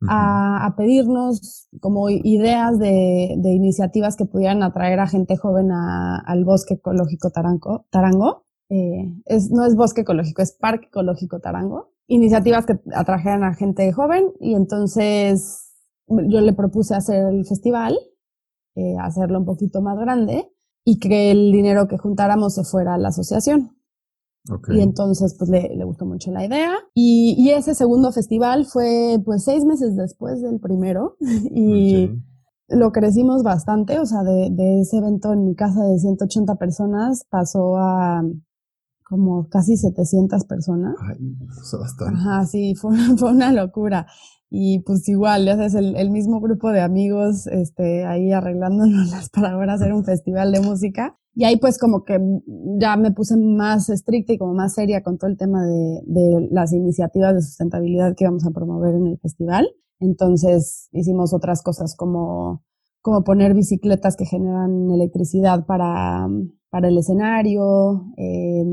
uh 0.00 0.06
-huh. 0.06 0.08
a, 0.08 0.64
a, 0.64 0.76
pedirnos 0.76 1.68
como 1.78 2.08
ideas 2.08 2.78
de, 2.78 3.34
de, 3.36 3.52
iniciativas 3.52 4.16
que 4.16 4.24
pudieran 4.24 4.62
atraer 4.62 4.98
a 4.98 5.08
gente 5.08 5.36
joven 5.36 5.70
a, 5.72 6.20
al 6.20 6.46
bosque 6.46 6.74
ecológico 6.74 7.28
Tarango. 7.28 7.84
Tarango. 7.90 8.46
Eh, 8.70 9.12
es, 9.26 9.50
no 9.50 9.66
es 9.66 9.76
bosque 9.76 10.00
ecológico, 10.00 10.40
es 10.40 10.52
parque 10.52 10.86
ecológico 10.86 11.38
Tarango. 11.38 11.90
iniciativas 12.06 12.64
que 12.64 12.80
atrajeran 12.94 13.44
a 13.44 13.52
gente 13.52 13.92
joven 13.92 14.32
y 14.40 14.54
entonces 14.54 15.70
yo 16.08 16.40
le 16.40 16.52
propuse 16.54 16.94
hacer 16.94 17.26
el 17.26 17.44
festival, 17.44 17.94
eh, 18.74 18.96
hacerlo 19.00 19.38
un 19.38 19.44
poquito 19.44 19.80
más 19.80 19.98
grande 19.98 20.50
y 20.84 20.98
que 20.98 21.30
el 21.30 21.52
dinero 21.52 21.88
que 21.88 21.98
juntáramos 21.98 22.54
se 22.54 22.64
fuera 22.64 22.94
a 22.94 22.98
la 22.98 23.08
asociación. 23.08 23.76
Y 24.68 24.80
entonces, 24.80 25.34
pues 25.38 25.48
le, 25.48 25.74
le, 25.74 25.84
gustó 25.84 26.04
mucho 26.04 26.30
la 26.30 26.44
idea. 26.44 26.74
Y, 26.92 27.34
y, 27.38 27.52
ese 27.52 27.74
segundo 27.74 28.12
festival 28.12 28.66
fue, 28.66 29.18
pues, 29.24 29.44
seis 29.44 29.64
meses 29.64 29.96
después 29.96 30.42
del 30.42 30.60
primero. 30.60 31.16
y 31.20 32.10
lo 32.68 32.92
crecimos 32.92 33.42
bastante. 33.42 33.98
O 34.00 34.04
sea, 34.04 34.22
de, 34.22 34.50
de, 34.50 34.82
ese 34.82 34.98
evento 34.98 35.32
en 35.32 35.46
mi 35.46 35.54
casa 35.54 35.82
de 35.84 35.98
180 35.98 36.56
personas 36.56 37.24
pasó 37.30 37.78
a 37.78 38.22
como 39.08 39.48
casi 39.48 39.76
700 39.76 40.44
personas. 40.44 40.94
Ay, 41.00 41.16
bastante. 41.78 42.14
Ajá, 42.14 42.44
sí, 42.46 42.74
fue, 42.74 42.96
fue 43.16 43.30
una 43.30 43.52
locura. 43.52 44.06
Y 44.50 44.80
pues 44.80 45.08
igual, 45.08 45.46
ya 45.46 45.56
sabes, 45.56 45.74
el, 45.74 45.96
el, 45.96 46.10
mismo 46.10 46.40
grupo 46.40 46.70
de 46.70 46.80
amigos, 46.80 47.46
este, 47.48 48.04
ahí 48.04 48.30
arreglándonos 48.30 49.30
para 49.32 49.52
ahora 49.52 49.74
hacer 49.74 49.92
un 49.92 50.04
festival 50.04 50.52
de 50.52 50.60
música. 50.60 51.18
Y 51.34 51.44
ahí 51.44 51.56
pues 51.56 51.78
como 51.78 52.04
que 52.04 52.20
ya 52.78 52.96
me 52.96 53.10
puse 53.10 53.36
más 53.36 53.90
estricta 53.90 54.32
y 54.32 54.38
como 54.38 54.54
más 54.54 54.74
seria 54.74 55.02
con 55.02 55.18
todo 55.18 55.28
el 55.28 55.36
tema 55.36 55.66
de, 55.66 56.02
de 56.06 56.48
las 56.52 56.72
iniciativas 56.72 57.34
de 57.34 57.42
sustentabilidad 57.42 58.14
que 58.16 58.24
íbamos 58.24 58.46
a 58.46 58.52
promover 58.52 58.94
en 58.94 59.08
el 59.08 59.18
festival. 59.18 59.66
Entonces 59.98 60.88
hicimos 60.92 61.34
otras 61.34 61.62
cosas 61.62 61.96
como, 61.96 62.62
como 63.00 63.24
poner 63.24 63.54
bicicletas 63.54 64.16
que 64.16 64.26
generan 64.26 64.90
electricidad 64.90 65.66
para, 65.66 66.28
para 66.70 66.88
el 66.88 66.98
escenario, 66.98 68.12
eh, 68.16 68.64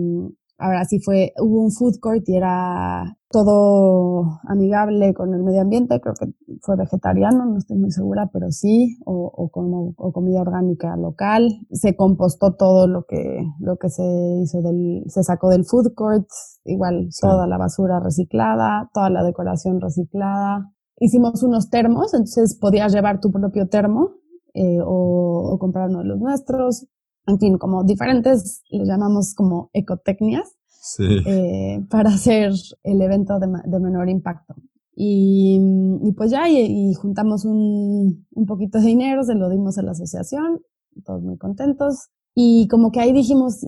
Ahora 0.61 0.85
sí 0.85 0.99
fue, 0.99 1.33
hubo 1.41 1.63
un 1.63 1.71
food 1.71 1.95
court 1.99 2.21
y 2.29 2.35
era 2.35 3.17
todo 3.31 4.39
amigable 4.47 5.11
con 5.15 5.33
el 5.33 5.41
medio 5.41 5.61
ambiente, 5.61 5.99
creo 5.99 6.13
que 6.13 6.27
fue 6.61 6.75
vegetariano, 6.75 7.47
no 7.47 7.57
estoy 7.57 7.77
muy 7.77 7.89
segura, 7.89 8.29
pero 8.31 8.51
sí, 8.51 8.99
o, 9.05 9.31
o, 9.33 9.49
como, 9.49 9.95
o 9.97 10.11
comida 10.11 10.39
orgánica 10.39 10.95
local. 10.97 11.49
Se 11.71 11.95
compostó 11.95 12.53
todo 12.53 12.85
lo 12.87 13.05
que, 13.07 13.43
lo 13.59 13.77
que 13.77 13.89
se 13.89 14.03
hizo 14.43 14.61
del, 14.61 15.03
se 15.07 15.23
sacó 15.23 15.49
del 15.49 15.65
food 15.65 15.95
court, 15.95 16.27
igual 16.65 17.09
toda 17.19 17.47
la 17.47 17.57
basura 17.57 17.99
reciclada, 17.99 18.87
toda 18.93 19.09
la 19.09 19.23
decoración 19.23 19.81
reciclada. 19.81 20.71
Hicimos 20.99 21.41
unos 21.41 21.71
termos, 21.71 22.13
entonces 22.13 22.55
podías 22.61 22.93
llevar 22.93 23.19
tu 23.19 23.31
propio 23.31 23.67
termo 23.67 24.11
eh, 24.53 24.79
o, 24.85 25.53
o 25.53 25.57
comprar 25.57 25.89
uno 25.89 25.99
de 25.99 26.05
los 26.05 26.19
nuestros 26.19 26.85
en 27.27 27.39
fin, 27.39 27.57
como 27.57 27.83
diferentes, 27.83 28.63
le 28.69 28.85
llamamos 28.85 29.33
como 29.35 29.69
ecotecnias, 29.73 30.57
eh, 30.99 31.79
para 31.89 32.09
hacer 32.09 32.53
el 32.83 33.01
evento 33.01 33.39
de, 33.39 33.47
de 33.65 33.79
menor 33.79 34.09
impacto. 34.09 34.55
Y, 34.95 35.59
y 36.03 36.11
pues 36.13 36.31
ya, 36.31 36.49
y, 36.49 36.93
juntamos 36.95 37.45
un, 37.45 38.27
un, 38.31 38.45
poquito 38.45 38.79
de 38.79 38.85
dinero, 38.85 39.23
se 39.23 39.35
lo 39.35 39.49
dimos 39.49 39.77
a 39.77 39.83
la 39.83 39.91
asociación, 39.91 40.61
todos 41.05 41.21
muy 41.21 41.37
contentos. 41.37 42.09
Y 42.35 42.67
como 42.67 42.91
que 42.91 42.99
ahí 42.99 43.13
dijimos, 43.13 43.65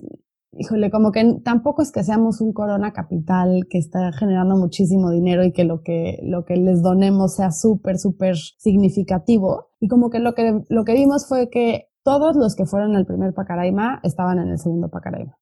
híjole, 0.52 0.90
como 0.90 1.12
que 1.12 1.40
tampoco 1.44 1.82
es 1.82 1.92
que 1.92 2.04
seamos 2.04 2.40
un 2.40 2.52
corona 2.52 2.92
capital 2.92 3.66
que 3.70 3.78
está 3.78 4.12
generando 4.12 4.56
muchísimo 4.56 5.10
dinero 5.10 5.44
y 5.44 5.52
que 5.52 5.64
lo 5.64 5.82
que, 5.82 6.18
lo 6.22 6.44
que 6.44 6.56
les 6.56 6.82
donemos 6.82 7.36
sea 7.36 7.50
súper, 7.50 7.98
súper 7.98 8.36
significativo. 8.58 9.68
Y 9.80 9.88
como 9.88 10.10
que 10.10 10.18
lo 10.18 10.34
que, 10.34 10.60
lo 10.68 10.84
que 10.84 10.94
vimos 10.94 11.26
fue 11.28 11.48
que 11.48 11.88
todos 12.04 12.36
los 12.36 12.54
que 12.54 12.66
fueron 12.66 12.94
al 12.94 13.06
primer 13.06 13.34
Pacaraima 13.34 13.98
estaban 14.02 14.38
en 14.38 14.50
el 14.50 14.58
segundo 14.58 14.88
Pacaraima. 14.88 15.36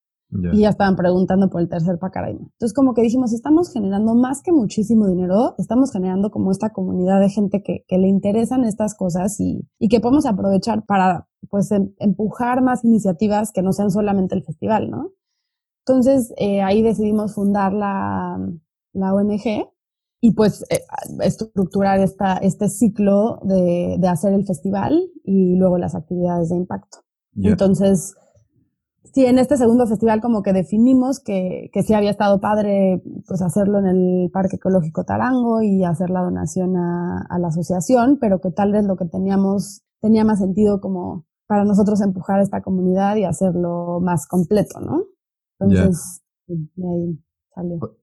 Y 0.50 0.60
ya 0.60 0.70
estaban 0.70 0.96
preguntando 0.96 1.50
por 1.50 1.60
el 1.60 1.68
tercer 1.68 1.98
Pacaraima. 1.98 2.40
Entonces, 2.40 2.72
como 2.72 2.94
que 2.94 3.02
dijimos, 3.02 3.34
estamos 3.34 3.70
generando 3.70 4.14
más 4.14 4.40
que 4.42 4.50
muchísimo 4.50 5.06
dinero, 5.06 5.54
estamos 5.58 5.92
generando 5.92 6.30
como 6.30 6.50
esta 6.50 6.70
comunidad 6.70 7.20
de 7.20 7.28
gente 7.28 7.62
que, 7.62 7.84
que 7.86 7.98
le 7.98 8.08
interesan 8.08 8.64
estas 8.64 8.96
cosas 8.96 9.38
y, 9.40 9.68
y, 9.78 9.88
que 9.88 10.00
podemos 10.00 10.24
aprovechar 10.24 10.86
para, 10.86 11.28
pues, 11.50 11.70
em, 11.70 11.92
empujar 11.98 12.62
más 12.62 12.82
iniciativas 12.82 13.52
que 13.52 13.60
no 13.60 13.72
sean 13.72 13.90
solamente 13.90 14.34
el 14.34 14.42
festival, 14.42 14.88
¿no? 14.90 15.10
Entonces, 15.86 16.32
eh, 16.38 16.62
ahí 16.62 16.80
decidimos 16.80 17.34
fundar 17.34 17.74
la, 17.74 18.38
la 18.94 19.14
ONG 19.14 19.68
y 20.24 20.34
pues 20.34 20.64
eh, 20.70 20.80
estructurar 21.20 21.98
esta, 21.98 22.36
este 22.36 22.68
ciclo 22.68 23.40
de, 23.42 23.96
de, 23.98 24.08
hacer 24.08 24.32
el 24.32 24.46
festival 24.46 25.10
y 25.24 25.56
luego 25.56 25.78
las 25.78 25.96
actividades 25.96 26.48
de 26.50 26.56
impacto. 26.56 26.98
Entonces, 27.34 28.14
sí, 29.12 29.26
en 29.26 29.40
este 29.40 29.56
segundo 29.56 29.84
festival 29.88 30.20
como 30.20 30.42
que 30.42 30.52
definimos 30.52 31.18
que, 31.18 31.70
que 31.72 31.82
sí 31.82 31.92
había 31.92 32.12
estado 32.12 32.40
padre 32.40 33.02
pues 33.26 33.42
hacerlo 33.42 33.80
en 33.80 33.86
el 33.86 34.30
Parque 34.32 34.56
Ecológico 34.56 35.02
Tarango 35.02 35.60
y 35.60 35.82
hacer 35.82 36.08
la 36.08 36.20
donación 36.20 36.76
a, 36.76 37.26
a 37.28 37.38
la 37.40 37.48
asociación, 37.48 38.18
pero 38.20 38.40
que 38.40 38.52
tal 38.52 38.70
vez 38.70 38.84
lo 38.84 38.94
que 38.94 39.06
teníamos 39.06 39.82
tenía 40.00 40.24
más 40.24 40.38
sentido 40.38 40.80
como 40.80 41.26
para 41.48 41.64
nosotros 41.64 42.00
empujar 42.00 42.40
esta 42.40 42.62
comunidad 42.62 43.16
y 43.16 43.24
hacerlo 43.24 43.98
más 44.00 44.28
completo, 44.28 44.78
¿no? 44.78 45.02
Entonces, 45.58 46.22
de 46.46 46.88
ahí 46.88 47.18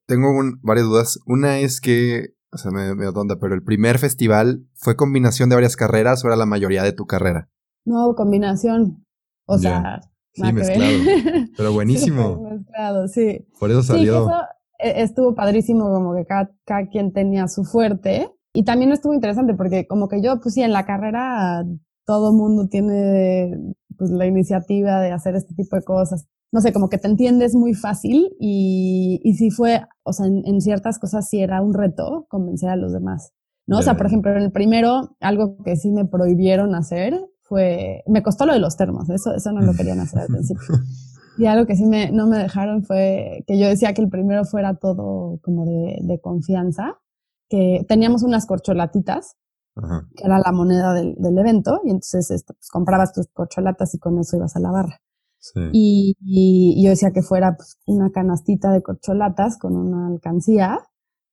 tengo 0.06 0.27
varias 0.62 0.86
dudas. 0.86 1.20
Una 1.25 1.60
es 1.60 1.82
que, 1.82 2.36
o 2.51 2.58
sea, 2.58 2.72
me, 2.72 2.96
me 2.96 3.12
tonta, 3.12 3.38
pero 3.39 3.56
el 3.56 3.63
primer 3.63 4.00
festival 4.00 4.68
fue 4.74 4.96
combinación 4.96 5.50
de 5.50 5.56
varias 5.56 5.75
carreras 5.75 6.24
o 6.24 6.27
era 6.27 6.36
la 6.36 6.46
mayoría 6.46 6.84
de 6.84 6.94
tu 6.94 7.06
carrera? 7.06 7.50
No, 7.86 8.13
combinación. 8.15 9.06
O 9.46 9.58
sea, 9.58 10.01
sí, 10.34 10.53
mezclado. 10.53 10.91
pero 11.58 11.74
buenísimo. 11.74 12.50
mezclado, 12.50 13.08
sí. 13.08 13.48
Por 13.60 13.72
eso 13.72 13.84
salió. 13.84 14.25
Sí, 14.25 14.32
eso 14.32 14.41
e, 14.79 15.03
estuvo 15.03 15.36
padrísimo, 15.36 15.89
como 15.89 16.13
que 16.15 16.25
cada, 16.25 16.51
cada 16.65 16.88
quien 16.88 17.12
tenía 17.13 17.48
su 17.48 17.63
fuerte. 17.63 18.29
Y 18.53 18.63
también 18.63 18.91
estuvo 18.91 19.13
interesante 19.13 19.53
porque 19.53 19.88
como 19.88 20.08
que 20.08 20.22
yo, 20.22 20.39
pues 20.39 20.56
sí, 20.56 20.62
en 20.62 20.74
la 20.74 20.86
carrera 20.86 21.65
todo 22.06 22.34
mundo 22.34 22.68
tiene 22.68 23.75
pues 23.98 24.10
la 24.10 24.25
iniciativa 24.25 25.01
de 25.01 25.12
hacer 25.12 25.36
este 25.36 25.53
tipo 25.53 25.75
de 25.75 25.84
cosas 25.84 26.27
no 26.51 26.62
sé, 26.62 26.74
como 26.74 26.89
que 26.89 26.98
te 26.98 27.08
entiendes 27.08 27.56
muy 27.56 27.74
fácil 27.74 28.36
y, 28.39 29.20
y 29.24 29.34
sí 29.36 29.51
fue, 29.51 29.82
o 30.03 30.13
sea, 30.13 30.25
en, 30.25 30.41
en, 30.46 30.62
ciertas 30.62 30.98
cosas 31.00 31.29
sí 31.29 31.39
era 31.39 31.62
un 31.62 31.74
reto 31.74 32.25
convencer 32.27 32.70
a 32.70 32.75
los 32.75 32.91
demás, 32.91 33.34
¿no? 33.68 33.75
Yeah. 33.75 33.79
O 33.79 33.84
sea, 33.84 33.98
por 33.98 34.08
ejemplo, 34.08 34.32
en 34.32 34.41
el 34.41 34.51
primero, 34.51 35.15
algo 35.20 35.58
que 35.63 35.75
sí 35.75 35.91
me 35.91 36.06
prohibieron 36.06 36.74
hacer 36.75 37.20
fue, 37.44 38.03
me 38.08 38.24
costó 38.24 38.46
lo 38.46 38.53
de 38.53 38.60
los 38.60 38.77
termos, 38.77 39.10
eso, 39.10 39.34
eso 39.36 39.51
no 39.51 39.62
lo 39.62 39.74
querían 39.74 40.00
hacer 40.00 40.22
al 40.22 40.27
principio. 40.27 40.63
Y 41.38 41.46
algo 41.46 41.65
que 41.65 41.77
sí 41.77 41.86
me, 41.86 42.12
no 42.12 42.27
me 42.27 42.38
dejaron 42.38 42.84
fue 42.84 43.46
que 43.48 43.58
yo 43.58 43.70
decía 43.70 43.94
que 43.94 44.01
el 44.01 44.10
primero 44.10 44.44
fuera 44.44 44.74
todo 44.74 45.39
como 45.41 45.65
de, 45.65 45.98
de 46.01 46.20
confianza, 46.20 47.00
que 47.48 47.86
teníamos 47.88 48.24
unas 48.24 48.46
corcholatitas, 48.46 49.38
Ajá. 49.77 50.06
que 50.18 50.25
era 50.25 50.38
la 50.39 50.51
moneda 50.51 50.94
del, 50.94 51.15
del 51.18 51.38
evento, 51.38 51.79
y 51.86 51.91
entonces 51.91 52.29
este, 52.29 52.53
pues, 52.56 52.68
comprabas 52.70 53.13
tus 53.13 53.29
corcholatas 53.29 53.96
y 53.96 54.00
con 54.00 54.20
eso 54.20 54.36
ibas 54.36 54.58
a 54.58 54.60
la 54.60 54.72
barra. 54.72 55.00
Sí. 55.39 55.62
Y, 55.72 56.17
y, 56.22 56.84
yo 56.84 56.89
decía 56.89 57.12
que 57.12 57.22
fuera 57.22 57.55
pues, 57.55 57.77
una 57.86 58.12
canastita 58.12 58.72
de 58.72 58.81
corcholatas 58.81 59.58
con 59.58 59.75
una 59.75 60.08
alcancía 60.08 60.79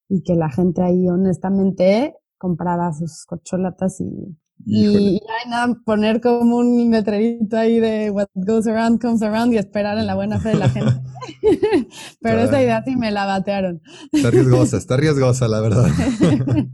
y 0.08 0.22
que 0.22 0.36
la 0.36 0.48
gente 0.48 0.82
ahí 0.82 1.08
honestamente 1.08 2.14
comprara 2.38 2.92
sus 2.92 3.24
corcholatas 3.26 4.00
y, 4.00 4.38
y, 4.64 5.16
y 5.16 5.20
nada, 5.48 5.76
poner 5.84 6.20
como 6.20 6.56
un 6.56 6.90
letrerito 6.90 7.56
ahí 7.56 7.78
de 7.80 8.10
what 8.10 8.28
goes 8.34 8.66
around 8.66 9.00
comes 9.00 9.22
around 9.22 9.52
y 9.52 9.58
esperar 9.58 9.98
en 9.98 10.06
la 10.06 10.14
buena 10.14 10.40
fe 10.40 10.50
de 10.50 10.54
la 10.56 10.68
gente. 10.68 10.92
Pero 12.20 12.40
esa 12.40 12.62
idea 12.62 12.82
sí 12.84 12.96
me 12.96 13.10
la 13.10 13.26
batearon. 13.26 13.82
Está 14.12 14.30
riesgosa, 14.30 14.76
está 14.76 14.96
riesgosa, 14.96 15.48
la 15.48 15.60
verdad. 15.60 15.86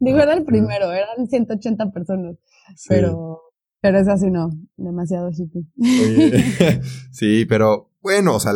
Digo, 0.00 0.18
era 0.18 0.34
el 0.34 0.44
primero, 0.44 0.90
eran 0.92 1.26
180 1.26 1.90
personas, 1.90 2.36
sí. 2.76 2.86
pero 2.88 3.47
pero 3.80 3.98
es 3.98 4.08
así, 4.08 4.30
no, 4.30 4.50
demasiado 4.76 5.30
hippie. 5.30 5.66
Oye, 5.78 6.80
sí, 7.12 7.44
pero 7.46 7.90
bueno, 8.00 8.36
o 8.36 8.40
sea, 8.40 8.52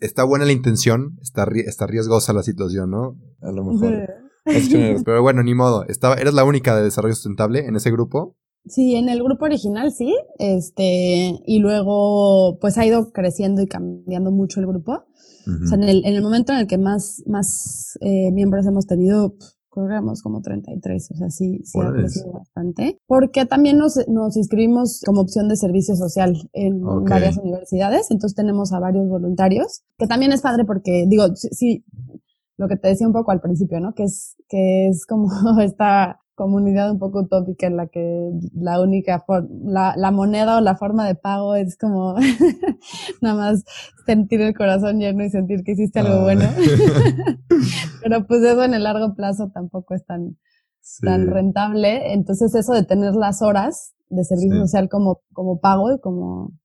está 0.00 0.24
buena 0.24 0.44
la 0.44 0.52
intención, 0.52 1.18
está, 1.22 1.46
está 1.66 1.86
riesgosa 1.86 2.32
la 2.32 2.42
situación, 2.42 2.90
¿no? 2.90 3.16
A 3.40 3.52
lo 3.52 3.64
mejor. 3.64 4.08
Sí. 4.46 4.94
Pero 5.04 5.22
bueno, 5.22 5.42
ni 5.42 5.54
modo. 5.54 5.84
Estaba, 5.86 6.16
¿Eres 6.16 6.34
la 6.34 6.44
única 6.44 6.74
de 6.76 6.82
desarrollo 6.82 7.14
sustentable 7.14 7.66
en 7.66 7.76
ese 7.76 7.90
grupo? 7.90 8.36
Sí, 8.66 8.94
en 8.94 9.08
el 9.08 9.22
grupo 9.22 9.46
original 9.46 9.90
sí, 9.90 10.14
este, 10.38 11.40
y 11.46 11.58
luego 11.60 12.58
pues 12.60 12.76
ha 12.76 12.84
ido 12.84 13.10
creciendo 13.10 13.62
y 13.62 13.66
cambiando 13.66 14.30
mucho 14.30 14.60
el 14.60 14.66
grupo. 14.66 15.04
Uh 15.46 15.50
-huh. 15.50 15.64
O 15.64 15.66
sea, 15.66 15.78
en 15.78 15.84
el, 15.84 16.04
en 16.04 16.14
el 16.14 16.22
momento 16.22 16.52
en 16.52 16.58
el 16.58 16.66
que 16.66 16.76
más, 16.76 17.22
más 17.26 17.98
eh, 18.02 18.30
miembros 18.32 18.66
hemos 18.66 18.86
tenido, 18.86 19.34
corremos 19.70 20.22
como 20.22 20.42
33, 20.42 21.10
o 21.12 21.14
sea, 21.14 21.30
sí, 21.30 21.60
sí 21.64 21.78
ha 21.80 21.90
crecido 21.92 22.32
bastante. 22.32 23.00
Porque 23.06 23.46
también 23.46 23.78
nos, 23.78 23.96
nos 24.08 24.36
inscribimos 24.36 25.00
como 25.06 25.22
opción 25.22 25.48
de 25.48 25.56
servicio 25.56 25.96
social 25.96 26.36
en 26.52 26.84
okay. 26.84 27.08
varias 27.08 27.38
universidades, 27.38 28.10
entonces 28.10 28.36
tenemos 28.36 28.72
a 28.72 28.80
varios 28.80 29.08
voluntarios, 29.08 29.82
que 29.96 30.06
también 30.06 30.32
es 30.32 30.42
padre 30.42 30.64
porque, 30.64 31.06
digo, 31.08 31.34
sí, 31.36 31.48
sí, 31.52 31.84
lo 32.58 32.68
que 32.68 32.76
te 32.76 32.88
decía 32.88 33.06
un 33.06 33.14
poco 33.14 33.30
al 33.30 33.40
principio, 33.40 33.80
¿no? 33.80 33.94
Que 33.94 34.02
es, 34.04 34.36
que 34.48 34.88
es 34.88 35.06
como 35.06 35.30
esta 35.62 36.19
comunidad 36.40 36.90
un 36.90 36.98
poco 36.98 37.20
utópica 37.20 37.66
en 37.66 37.76
la 37.76 37.88
que 37.88 38.30
la 38.54 38.80
única 38.80 39.22
la, 39.62 39.92
la 39.94 40.10
moneda 40.10 40.56
o 40.56 40.62
la 40.62 40.74
forma 40.74 41.06
de 41.06 41.14
pago 41.14 41.54
es 41.54 41.76
como 41.76 42.14
nada 43.20 43.34
más 43.34 43.62
sentir 44.06 44.40
el 44.40 44.54
corazón 44.54 45.00
lleno 45.00 45.22
y 45.22 45.28
sentir 45.28 45.62
que 45.64 45.72
hiciste 45.72 46.00
algo 46.00 46.22
bueno. 46.22 46.44
Pero 48.02 48.26
pues 48.26 48.42
eso 48.42 48.64
en 48.64 48.72
el 48.72 48.84
largo 48.84 49.14
plazo 49.14 49.50
tampoco 49.52 49.92
es 49.92 50.06
tan, 50.06 50.38
tan 51.02 51.26
rentable. 51.26 52.14
Entonces 52.14 52.54
eso 52.54 52.72
de 52.72 52.84
tener 52.84 53.14
las 53.14 53.42
horas 53.42 53.92
de 54.08 54.24
servicio 54.24 54.60
social 54.60 54.88
como, 54.88 55.20
como 55.34 55.60
pago 55.60 55.94
y 55.94 56.00
como, 56.00 56.58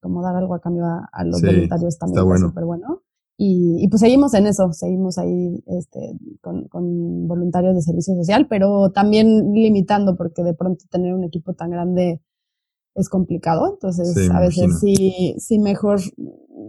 como 0.00 0.22
dar 0.22 0.36
algo 0.36 0.56
a 0.56 0.60
cambio 0.60 0.84
a, 0.84 1.24
los 1.24 1.40
voluntarios 1.40 1.96
también 1.96 2.30
es 2.34 2.40
súper 2.40 2.66
bueno. 2.66 3.02
Y, 3.36 3.88
pues 3.88 4.00
seguimos 4.00 4.34
en 4.34 4.46
eso, 4.46 4.72
seguimos 4.72 5.18
ahí 5.18 5.62
este, 5.66 6.16
con, 6.40 6.68
con, 6.68 7.26
voluntarios 7.26 7.74
de 7.74 7.82
servicio 7.82 8.14
social, 8.14 8.46
pero 8.48 8.90
también 8.92 9.52
limitando 9.52 10.16
porque 10.16 10.44
de 10.44 10.54
pronto 10.54 10.84
tener 10.90 11.14
un 11.14 11.24
equipo 11.24 11.54
tan 11.54 11.70
grande 11.70 12.22
es 12.94 13.08
complicado, 13.08 13.72
entonces 13.72 14.30
a 14.30 14.38
veces 14.38 14.78
sí, 14.80 15.34
sí 15.38 15.58
mejor 15.58 16.00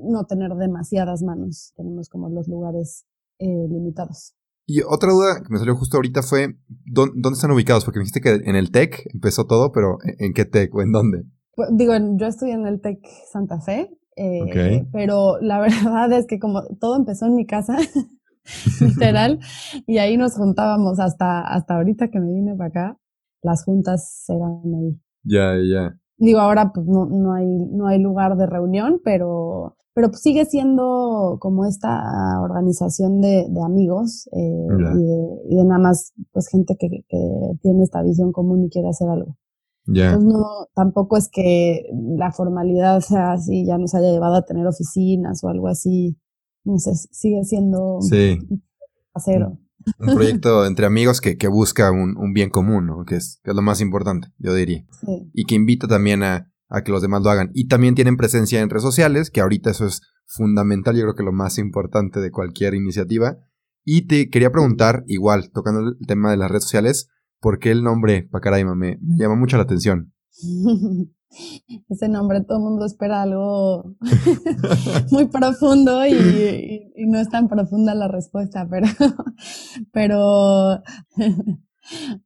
no 0.06 0.26
tener 0.26 0.52
demasiadas 0.56 1.22
manos, 1.22 1.74
tenemos 1.76 2.10
como 2.10 2.30
los 2.30 2.48
lugares 2.48 3.06
eh, 3.40 3.68
limitados. 3.70 4.34
Y 4.66 4.82
otra 4.82 5.12
duda 5.12 5.42
que 5.46 5.52
me 5.52 5.60
salió 5.60 5.76
justo 5.76 5.98
ahorita 5.98 6.22
fue, 6.22 6.56
¿dónde, 6.86 7.30
están 7.34 7.52
ubicados? 7.52 7.84
Porque 7.84 8.00
me 8.00 8.04
dijiste 8.04 8.22
que 8.22 8.50
en 8.50 8.56
el 8.56 8.72
TEC 8.72 9.10
empezó 9.14 9.46
todo, 9.46 9.72
pero 9.74 9.98
¿en 10.20 10.34
qué 10.34 10.46
TEC 10.46 10.74
o 10.74 10.82
en 10.82 10.94
dónde? 10.94 11.24
Pues, 11.56 11.70
digo, 11.74 11.94
yo 12.18 12.28
estudié 12.28 12.54
en 12.54 12.66
el 12.66 12.80
TEC 12.80 13.00
Santa 13.32 13.60
Fe, 13.60 13.90
eh, 14.16 14.86
pero 14.92 15.40
la 15.42 15.60
verdad 15.62 16.12
es 16.14 16.28
que 16.28 16.40
como 16.40 16.64
todo 16.80 16.96
empezó 16.96 17.26
en 17.26 17.36
mi 17.36 17.46
casa, 17.46 17.78
literal, 18.82 19.40
y 19.88 19.98
ahí 19.98 20.18
nos 20.18 20.36
juntábamos 20.36 21.00
hasta, 21.00 21.42
hasta 21.42 21.76
ahorita 21.76 22.10
que 22.10 22.20
me 22.20 22.34
vine 22.34 22.56
para 22.56 22.70
acá, 22.70 22.98
las 23.42 23.64
juntas 23.64 24.26
eran 24.30 24.62
ahí. 24.76 25.00
Ya, 25.24 25.56
ya. 25.58 25.98
Digo, 26.18 26.40
ahora 26.40 26.72
pues 26.74 26.86
no, 26.86 27.06
no, 27.06 27.34
hay, 27.34 27.48
no 27.48 27.88
hay 27.88 28.00
lugar 28.00 28.38
de 28.38 28.46
reunión, 28.46 29.02
pero, 29.04 29.76
pero 29.94 30.10
pues, 30.10 30.22
sigue 30.22 30.46
siendo 30.46 31.38
como 31.40 31.66
esta 31.66 32.40
organización 32.42 33.20
de, 33.20 33.48
de 33.50 33.62
amigos 33.62 34.30
eh, 34.32 34.68
y, 35.50 35.56
de, 35.56 35.64
nada 35.66 35.80
más 35.80 36.14
pues 36.32 36.48
gente 36.48 36.78
que, 36.80 36.88
que 37.08 37.18
tiene 37.62 37.84
esta 37.84 38.02
visión 38.04 38.32
común 38.32 38.64
y 38.64 38.70
quiere 38.70 38.90
hacer 38.90 39.10
algo. 39.10 39.38
Entonces 39.86 40.24
no, 40.24 40.68
tampoco 40.74 41.18
es 41.18 41.30
que 41.32 41.84
la 42.18 42.32
formalidad 42.32 43.02
sea 43.02 43.34
así, 43.34 43.66
ya 43.66 43.78
nos 43.78 43.94
haya 43.96 44.12
llevado 44.12 44.36
a 44.36 44.46
tener 44.46 44.66
oficinas 44.66 45.44
o 45.44 45.50
algo 45.50 45.68
así. 45.68 46.18
No 46.64 46.78
sé, 46.78 46.92
sigue 47.12 47.44
siendo 47.44 48.00
sí. 48.02 48.40
acero. 49.14 49.60
Un 50.00 50.16
proyecto 50.16 50.66
entre 50.66 50.86
amigos 50.86 51.20
que, 51.20 51.38
que 51.38 51.50
busca 51.50 51.92
un, 51.92 52.16
un, 52.18 52.32
bien 52.32 52.50
común, 52.50 52.86
¿no? 52.86 53.04
que, 53.04 53.16
es, 53.16 53.42
que 53.44 53.52
es 53.52 53.56
lo 53.56 53.62
más 53.62 53.82
importante, 53.82 54.30
yo 54.38 54.54
diría. 54.54 54.86
Sí. 55.06 55.30
Y 55.34 55.44
que 55.44 55.56
invita 55.56 55.88
también 55.88 56.24
a, 56.24 56.54
a 56.70 56.84
que 56.84 56.92
los 56.92 57.02
demás 57.02 57.22
lo 57.22 57.30
hagan. 57.30 57.52
Y 57.54 57.68
también 57.68 57.94
tienen 57.94 58.16
presencia 58.16 58.62
en 58.62 58.70
redes 58.70 58.84
sociales, 58.84 59.30
que 59.30 59.42
ahorita 59.42 59.72
eso 59.72 59.86
es 59.86 60.02
fundamental, 60.26 60.96
yo 60.96 61.02
creo 61.02 61.16
que 61.16 61.24
lo 61.24 61.34
más 61.34 61.58
importante 61.58 62.22
de 62.22 62.32
cualquier 62.32 62.74
iniciativa. 62.74 63.38
Y 63.84 64.08
te 64.08 64.30
quería 64.30 64.52
preguntar, 64.52 65.04
igual, 65.08 65.52
tocando 65.52 65.82
el 65.82 66.08
tema 66.08 66.32
de 66.32 66.38
las 66.38 66.50
redes 66.50 66.64
sociales, 66.64 67.10
¿Por 67.44 67.60
qué 67.60 67.72
el 67.72 67.84
nombre 67.84 68.24
Pacaraima? 68.24 68.74
Me, 68.74 68.98
me 69.02 69.18
llama 69.18 69.36
mucho 69.36 69.58
la 69.58 69.64
atención. 69.64 70.14
Ese 71.90 72.08
nombre, 72.08 72.40
todo 72.42 72.60
el 72.60 72.64
mundo 72.64 72.86
espera 72.86 73.24
algo 73.24 73.96
muy 75.12 75.28
profundo 75.28 76.08
y, 76.08 76.94
no 77.06 77.20
es 77.20 77.28
tan 77.28 77.50
profunda 77.50 77.94
la 77.96 78.08
respuesta, 78.08 78.66
pero, 78.70 78.88
pero, 79.92 80.76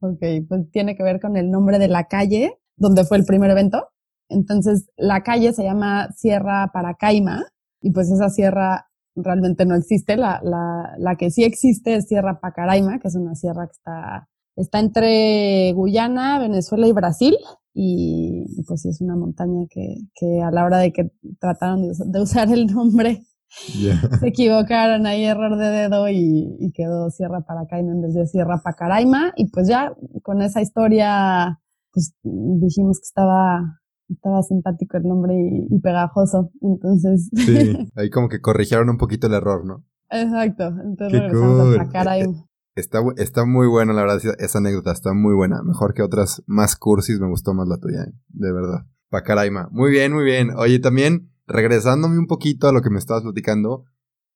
ok, 0.01 0.23
pues 0.47 0.69
tiene 0.71 0.95
que 0.95 1.01
ver 1.01 1.19
con 1.19 1.35
el 1.35 1.49
nombre 1.49 1.79
de 1.79 1.87
la 1.87 2.03
calle 2.03 2.59
donde 2.75 3.03
fue 3.03 3.17
el 3.17 3.25
primer 3.25 3.49
evento. 3.49 3.87
Entonces, 4.29 4.87
la 4.97 5.23
calle 5.23 5.51
se 5.51 5.63
llama 5.63 6.09
Sierra 6.15 6.69
Paracaima 6.71 7.43
y 7.81 7.91
pues 7.91 8.11
esa 8.11 8.29
sierra 8.29 8.87
realmente 9.15 9.65
no 9.65 9.73
existe. 9.73 10.15
La, 10.15 10.41
la, 10.43 10.93
la 10.99 11.15
que 11.15 11.31
sí 11.31 11.43
existe 11.43 11.95
es 11.95 12.07
Sierra 12.07 12.39
Pacaraima, 12.39 12.99
que 12.99 13.07
es 13.07 13.15
una 13.15 13.33
sierra 13.33 13.65
que 13.65 13.71
está 13.71 14.29
Está 14.57 14.79
entre 14.79 15.71
Guyana, 15.73 16.39
Venezuela 16.39 16.87
y 16.87 16.91
Brasil. 16.91 17.37
Y, 17.75 18.43
pues 18.67 18.81
sí, 18.81 18.89
es 18.89 19.01
una 19.01 19.15
montaña 19.15 19.67
que, 19.69 19.97
que, 20.15 20.41
a 20.41 20.49
la 20.49 20.65
hora 20.65 20.79
de 20.79 20.91
que 20.91 21.11
trataron 21.39 21.83
de, 21.83 22.19
usar 22.19 22.51
el 22.51 22.65
nombre, 22.65 23.21
se 24.19 24.27
equivocaron 24.27 25.05
ahí, 25.05 25.25
error 25.25 25.59
de 25.59 25.67
dedo 25.67 26.09
y, 26.09 26.71
quedó 26.73 27.11
Sierra 27.11 27.41
Paracaima 27.41 27.91
en 27.91 28.01
vez 28.01 28.15
de 28.15 28.25
Sierra 28.25 28.61
Pacaraima. 28.63 29.31
Y 29.35 29.51
pues 29.51 29.67
ya 29.67 29.93
con 30.23 30.41
esa 30.41 30.59
historia, 30.59 31.59
pues 31.93 32.15
dijimos 32.23 32.97
que 32.99 33.05
estaba, 33.05 33.79
estaba 34.09 34.41
simpático 34.41 34.97
el 34.97 35.03
nombre 35.03 35.35
y, 35.69 35.79
pegajoso. 35.79 36.49
Entonces. 36.61 37.29
Sí, 37.31 37.77
ahí 37.95 38.09
como 38.09 38.27
que 38.27 38.41
corrigieron 38.41 38.89
un 38.89 38.97
poquito 38.97 39.27
el 39.27 39.35
error, 39.35 39.63
¿no? 39.63 39.85
Exacto. 40.09 40.69
Entonces 40.83 41.19
regresamos 41.21 41.75
a 41.75 41.83
Pacaraima. 41.83 42.46
Está, 42.77 42.99
está 43.17 43.43
muy 43.45 43.65
buena, 43.65 43.91
la 43.91 44.03
verdad, 44.03 44.21
esa 44.37 44.59
anécdota 44.59 44.91
está 44.91 45.11
muy 45.11 45.33
buena. 45.33 45.63
Mejor 45.63 45.95
que 45.95 46.03
otras 46.03 46.43
más 46.45 46.75
cursis, 46.75 47.19
me 47.19 47.27
gustó 47.27 47.55
más 47.55 47.67
la 47.67 47.77
tuya, 47.77 48.03
¿eh? 48.03 48.13
de 48.29 48.53
verdad. 48.53 48.85
Pacaraima. 49.09 49.67
Muy 49.71 49.89
bien, 49.89 50.13
muy 50.13 50.23
bien. 50.23 50.51
Oye, 50.55 50.77
también, 50.77 51.33
regresándome 51.47 52.19
un 52.19 52.27
poquito 52.27 52.67
a 52.67 52.71
lo 52.71 52.83
que 52.83 52.91
me 52.91 52.99
estabas 52.99 53.23
platicando, 53.23 53.85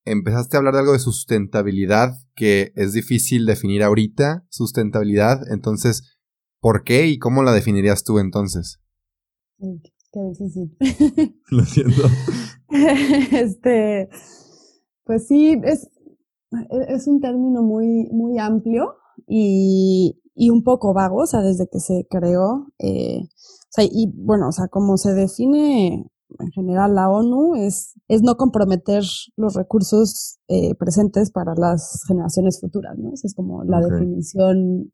empezaste 0.06 0.58
a 0.58 0.60
hablar 0.60 0.74
de 0.74 0.80
algo 0.80 0.94
de 0.94 0.98
sustentabilidad, 0.98 2.16
que 2.34 2.74
es 2.76 2.94
difícil 2.94 3.46
definir 3.46 3.84
ahorita, 3.84 4.44
sustentabilidad. 4.50 5.42
Entonces, 5.52 6.18
¿por 6.60 6.84
qué 6.84 7.06
y 7.06 7.20
cómo 7.20 7.44
la 7.44 7.54
definirías 7.54 8.04
tú 8.04 8.18
entonces? 8.18 8.82
Qué 9.60 10.20
difícil. 10.20 10.76
Lo 11.52 11.64
siento. 11.64 12.10
este, 13.32 14.10
pues 15.04 15.28
sí, 15.28 15.62
es, 15.64 15.92
es 16.90 17.08
un 17.08 17.20
término 17.20 17.62
muy, 17.62 18.08
muy 18.12 18.38
amplio 18.38 18.96
y, 19.28 20.20
y 20.36 20.50
un 20.50 20.64
poco 20.64 20.94
vago, 20.94 21.22
o 21.24 21.26
sea, 21.26 21.42
desde 21.42 21.68
que 21.68 21.80
se 21.80 22.06
creó. 22.10 22.68
Eh, 22.80 23.22
o 23.24 23.70
sea, 23.70 23.86
y 23.86 24.12
bueno, 24.16 24.50
o 24.50 24.52
sea, 24.52 24.68
como 24.68 24.98
se 24.98 25.14
define 25.14 26.06
en 26.40 26.52
general 26.52 26.96
la 26.96 27.10
ONU 27.10 27.56
es, 27.56 27.94
es 28.08 28.22
no 28.22 28.36
comprometer 28.36 29.04
los 29.36 29.54
recursos 29.54 30.40
eh, 30.48 30.76
presentes 30.76 31.32
para 31.32 31.54
las 31.56 32.04
generaciones 32.08 32.60
futuras, 32.60 32.98
¿no? 32.98 33.14
Esa 33.14 33.28
es 33.28 33.36
como 33.36 33.64
la 33.64 33.80
definición 33.80 34.92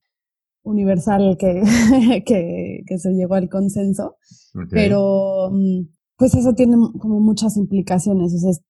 universal 0.63 1.38
que, 1.39 1.62
que, 2.26 2.84
que, 2.86 2.98
se 2.98 3.12
llegó 3.12 3.36
al 3.36 3.50
consenso. 3.50 4.15
Pero 4.72 5.50
mm, 5.52 5.88
pues 6.17 6.34
eso 6.34 6.54
tiene 6.54 6.76
como 7.00 7.20
muchas 7.20 7.58
implicaciones, 7.58 8.34
o 8.34 8.38
sea, 8.39 8.50
es 8.50 8.62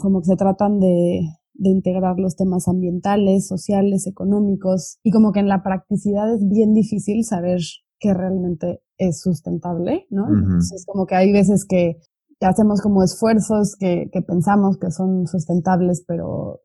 como 0.00 0.20
que 0.20 0.26
se 0.26 0.36
tratan 0.36 0.78
de, 0.78 1.22
de 1.54 1.70
integrar 1.70 2.18
los 2.18 2.36
temas 2.36 2.68
ambientales, 2.68 3.46
sociales, 3.46 4.06
económicos, 4.06 4.98
y 5.02 5.10
como 5.10 5.32
que 5.32 5.40
en 5.40 5.48
la 5.48 5.62
practicidad 5.62 6.32
es 6.34 6.46
bien 6.48 6.74
difícil 6.74 7.24
saber 7.24 7.60
qué 7.98 8.14
realmente 8.14 8.82
es 8.98 9.20
sustentable, 9.20 10.06
¿no? 10.10 10.28
Entonces, 10.28 10.84
como 10.86 11.06
que 11.06 11.14
hay 11.14 11.32
veces 11.32 11.64
que, 11.68 11.98
hacemos 12.40 12.80
como 12.80 13.04
esfuerzos 13.04 13.76
que, 13.78 14.10
que, 14.12 14.20
pensamos 14.20 14.76
que 14.76 14.90
son 14.90 15.28
sustentables, 15.28 16.04
pero 16.08 16.62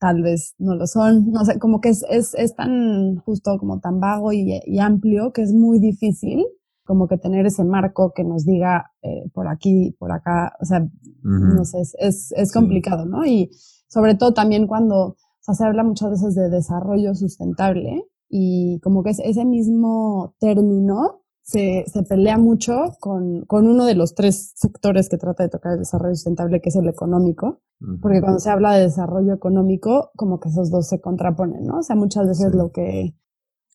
tal 0.00 0.22
vez 0.22 0.54
no 0.58 0.74
lo 0.74 0.86
son. 0.88 1.30
No 1.30 1.44
sé, 1.44 1.60
como 1.60 1.80
que 1.80 1.90
es, 1.90 2.04
es, 2.10 2.34
es 2.34 2.56
tan 2.56 3.16
justo, 3.18 3.58
como 3.58 3.78
tan 3.78 4.00
vago 4.00 4.32
y, 4.32 4.60
y, 4.64 4.78
amplio 4.80 5.32
que 5.32 5.42
es 5.42 5.52
muy 5.52 5.78
difícil 5.78 6.44
como 6.84 7.06
que 7.06 7.16
tener 7.16 7.46
ese 7.46 7.62
marco 7.62 8.12
que 8.12 8.24
nos 8.24 8.44
diga 8.44 8.90
eh, 9.02 9.30
por 9.32 9.46
aquí, 9.46 9.94
por 10.00 10.10
acá, 10.10 10.52
o 10.60 10.64
sea, 10.64 10.84
no 11.22 11.64
sé, 11.64 11.80
es, 11.80 11.94
es, 12.00 12.32
es 12.32 12.52
complicado, 12.52 13.06
¿no? 13.06 13.24
Y, 13.24 13.50
sobre 13.92 14.14
todo 14.14 14.32
también 14.32 14.66
cuando 14.66 15.16
se 15.40 15.64
habla 15.64 15.84
muchas 15.84 16.10
veces 16.10 16.34
de 16.34 16.48
desarrollo 16.48 17.14
sustentable 17.14 18.06
y 18.30 18.80
como 18.80 19.02
que 19.02 19.10
es 19.10 19.18
ese 19.18 19.44
mismo 19.44 20.34
término 20.40 21.20
se, 21.42 21.84
se 21.92 22.02
pelea 22.02 22.38
mucho 22.38 22.96
con, 23.00 23.44
con, 23.44 23.66
uno 23.66 23.84
de 23.84 23.94
los 23.94 24.14
tres 24.14 24.52
sectores 24.54 25.10
que 25.10 25.18
trata 25.18 25.42
de 25.42 25.50
tocar 25.50 25.72
el 25.72 25.80
desarrollo 25.80 26.14
sustentable, 26.14 26.60
que 26.62 26.70
es 26.70 26.76
el 26.76 26.88
económico, 26.88 27.60
porque 28.00 28.20
cuando 28.20 28.38
se 28.38 28.48
habla 28.48 28.72
de 28.72 28.82
desarrollo 28.84 29.34
económico, 29.34 30.12
como 30.16 30.38
que 30.38 30.48
esos 30.48 30.70
dos 30.70 30.88
se 30.88 31.00
contraponen, 31.00 31.66
¿no? 31.66 31.78
O 31.78 31.82
sea, 31.82 31.96
muchas 31.96 32.28
veces 32.28 32.54
lo 32.54 32.70
que 32.70 33.16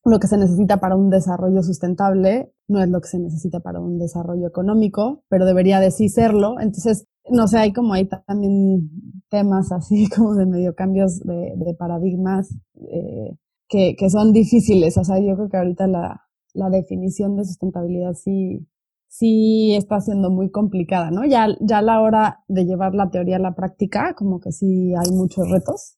lo 0.06 0.20
que 0.20 0.28
se 0.28 0.38
necesita 0.38 0.78
para 0.78 0.96
un 0.96 1.10
desarrollo 1.10 1.62
sustentable 1.62 2.54
no 2.70 2.82
es 2.82 2.90
lo 2.90 3.02
que 3.02 3.10
se 3.10 3.20
necesita 3.20 3.60
para 3.60 3.82
un 3.82 4.00
desarrollo 4.00 4.48
económico, 4.48 5.24
pero 5.28 5.46
debería 5.46 5.82
de 5.82 5.92
sí 5.92 6.08
serlo. 6.08 6.62
Entonces, 6.62 7.06
no 7.30 7.48
sé, 7.48 7.58
hay 7.58 7.74
como 7.74 7.94
ahí 7.94 8.08
también 8.28 8.90
temas 9.30 9.72
así 9.72 10.08
como 10.16 10.36
de 10.36 10.46
medio 10.46 10.76
cambios 10.76 11.20
de, 11.20 11.54
de 11.56 11.74
paradigmas 11.74 12.54
eh, 12.76 13.38
que, 13.68 13.96
que, 13.98 14.10
son 14.10 14.34
difíciles. 14.34 14.98
O 14.98 15.04
sea, 15.04 15.20
yo 15.20 15.36
creo 15.36 15.50
que 15.50 15.58
ahorita 15.58 15.88
la, 15.88 16.28
la 16.54 16.70
definición 16.70 17.36
de 17.36 17.46
sustentabilidad 17.46 18.14
sí, 18.14 18.68
sí 19.08 19.76
está 19.76 20.00
siendo 20.02 20.30
muy 20.30 20.52
complicada, 20.52 21.12
¿no? 21.12 21.26
Ya, 21.26 21.48
ya 21.62 21.80
a 21.80 21.82
la 21.82 22.02
hora 22.02 22.44
de 22.48 22.66
llevar 22.66 22.94
la 22.94 23.10
teoría 23.10 23.38
a 23.38 23.40
la 23.40 23.56
práctica, 23.56 24.14
como 24.16 24.40
que 24.40 24.52
sí 24.52 24.94
hay 24.96 25.12
muchos 25.12 25.50
retos. 25.50 25.98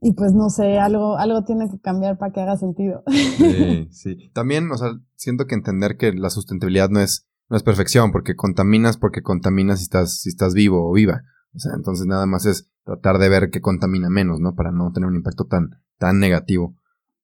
y, 0.00 0.12
pues 0.14 0.32
no 0.32 0.50
sé, 0.50 0.78
algo, 0.78 1.16
algo 1.16 1.44
tiene 1.44 1.70
que 1.70 1.78
cambiar 1.78 2.18
para 2.18 2.32
que 2.32 2.40
haga 2.40 2.56
sentido. 2.56 3.02
Sí, 3.36 3.88
sí. 3.90 4.30
También, 4.32 4.70
o 4.72 4.76
sea, 4.76 4.88
siento 5.14 5.46
que 5.46 5.54
entender 5.54 5.96
que 5.96 6.12
la 6.12 6.30
sustentabilidad 6.30 6.90
no 6.90 7.00
es, 7.00 7.28
no 7.52 7.58
es 7.58 7.62
perfección, 7.62 8.12
porque 8.12 8.34
contaminas 8.34 8.96
porque 8.96 9.20
contaminas 9.20 9.80
si 9.80 9.82
estás, 9.82 10.22
si 10.22 10.30
estás 10.30 10.54
vivo 10.54 10.88
o 10.88 10.94
viva. 10.94 11.22
O 11.52 11.58
sea, 11.58 11.72
entonces 11.76 12.06
nada 12.06 12.24
más 12.24 12.46
es 12.46 12.70
tratar 12.82 13.18
de 13.18 13.28
ver 13.28 13.50
que 13.50 13.60
contamina 13.60 14.08
menos, 14.08 14.40
¿no? 14.40 14.54
Para 14.54 14.72
no 14.72 14.90
tener 14.90 15.06
un 15.06 15.16
impacto 15.16 15.44
tan, 15.44 15.68
tan 15.98 16.18
negativo. 16.18 16.74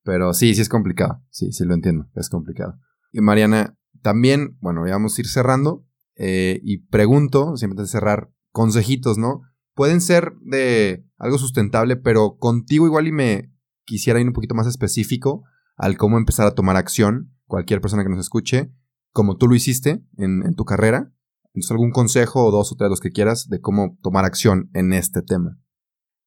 Pero 0.02 0.34
sí, 0.34 0.54
sí 0.54 0.60
es 0.60 0.68
complicado. 0.68 1.22
Sí, 1.30 1.50
sí 1.50 1.64
lo 1.64 1.72
entiendo. 1.72 2.10
Es 2.14 2.28
complicado. 2.28 2.78
Y 3.10 3.22
Mariana, 3.22 3.78
también, 4.02 4.58
bueno, 4.60 4.82
vamos 4.82 5.16
a 5.16 5.20
ir 5.22 5.28
cerrando. 5.28 5.86
Eh, 6.14 6.60
y 6.62 6.86
pregunto, 6.88 7.56
siempre 7.56 7.80
de 7.80 7.88
cerrar, 7.88 8.30
consejitos, 8.50 9.16
¿no? 9.16 9.40
Pueden 9.74 10.02
ser 10.02 10.34
de 10.42 11.06
algo 11.16 11.38
sustentable, 11.38 11.96
pero 11.96 12.36
contigo 12.36 12.84
igual 12.84 13.06
y 13.06 13.12
me 13.12 13.54
quisiera 13.86 14.20
ir 14.20 14.26
un 14.26 14.34
poquito 14.34 14.54
más 14.54 14.66
específico 14.66 15.44
al 15.78 15.96
cómo 15.96 16.18
empezar 16.18 16.46
a 16.46 16.54
tomar 16.54 16.76
acción, 16.76 17.34
cualquier 17.46 17.80
persona 17.80 18.02
que 18.02 18.10
nos 18.10 18.20
escuche, 18.20 18.74
como 19.12 19.36
tú 19.36 19.48
lo 19.48 19.54
hiciste 19.54 20.02
en, 20.16 20.54
tu 20.54 20.64
carrera. 20.64 21.12
Entonces, 21.54 21.70
algún 21.70 21.90
consejo 21.90 22.44
o 22.44 22.50
dos 22.50 22.72
o 22.72 22.76
tres 22.76 22.90
los 22.90 23.00
que 23.00 23.10
quieras 23.10 23.48
de 23.48 23.60
cómo 23.60 23.96
tomar 24.02 24.24
acción 24.24 24.70
en 24.74 24.92
este 24.92 25.22
tema. 25.22 25.58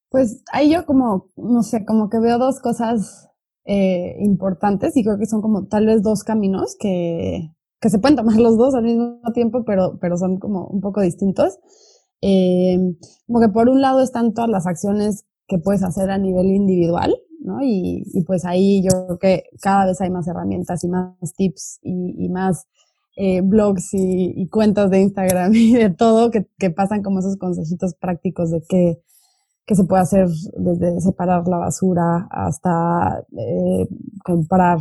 Pues 0.09 0.43
ahí 0.51 0.73
yo 0.73 0.85
como, 0.85 1.29
no 1.37 1.63
sé, 1.63 1.85
como 1.85 2.09
que 2.09 2.19
veo 2.19 2.37
dos 2.37 2.59
cosas 2.59 3.29
eh, 3.65 4.17
importantes 4.19 4.97
y 4.97 5.03
creo 5.03 5.17
que 5.17 5.25
son 5.25 5.41
como 5.41 5.67
tal 5.67 5.85
vez 5.85 6.01
dos 6.03 6.23
caminos 6.23 6.75
que, 6.77 7.53
que 7.79 7.89
se 7.89 7.99
pueden 7.99 8.17
tomar 8.17 8.35
los 8.39 8.57
dos 8.57 8.75
al 8.75 8.83
mismo 8.83 9.19
tiempo, 9.33 9.63
pero, 9.65 9.97
pero 9.99 10.17
son 10.17 10.37
como 10.37 10.67
un 10.67 10.81
poco 10.81 11.01
distintos. 11.01 11.59
Eh, 12.21 12.77
como 13.25 13.39
que 13.39 13.49
por 13.49 13.67
un 13.67 13.81
lado 13.81 14.01
están 14.01 14.33
todas 14.33 14.49
las 14.49 14.67
acciones 14.67 15.25
que 15.47 15.57
puedes 15.57 15.83
hacer 15.83 16.09
a 16.11 16.17
nivel 16.17 16.47
individual, 16.47 17.15
¿no? 17.41 17.61
Y, 17.61 18.03
y 18.13 18.23
pues 18.23 18.45
ahí 18.45 18.81
yo 18.83 18.89
creo 19.05 19.19
que 19.19 19.43
cada 19.61 19.85
vez 19.85 19.99
hay 20.01 20.09
más 20.09 20.27
herramientas 20.27 20.83
y 20.83 20.87
más 20.87 21.15
tips 21.35 21.79
y, 21.83 22.29
más 22.29 22.67
eh, 23.17 23.41
blogs 23.41 23.89
y, 23.93 24.47
cuentas 24.49 24.89
de 24.89 25.01
Instagram 25.01 25.53
y 25.55 25.73
de 25.73 25.89
todo 25.89 26.31
que, 26.31 26.47
que 26.57 26.69
pasan 26.69 27.03
como 27.03 27.19
esos 27.19 27.37
consejitos 27.37 27.95
prácticos 27.95 28.51
de 28.51 28.63
qué, 28.67 29.01
que 29.65 29.75
se 29.75 29.83
puede 29.83 30.01
hacer 30.01 30.27
desde 30.57 30.99
separar 31.01 31.47
la 31.47 31.57
basura 31.57 32.27
hasta 32.29 33.23
eh, 33.37 33.87
comprar 34.23 34.79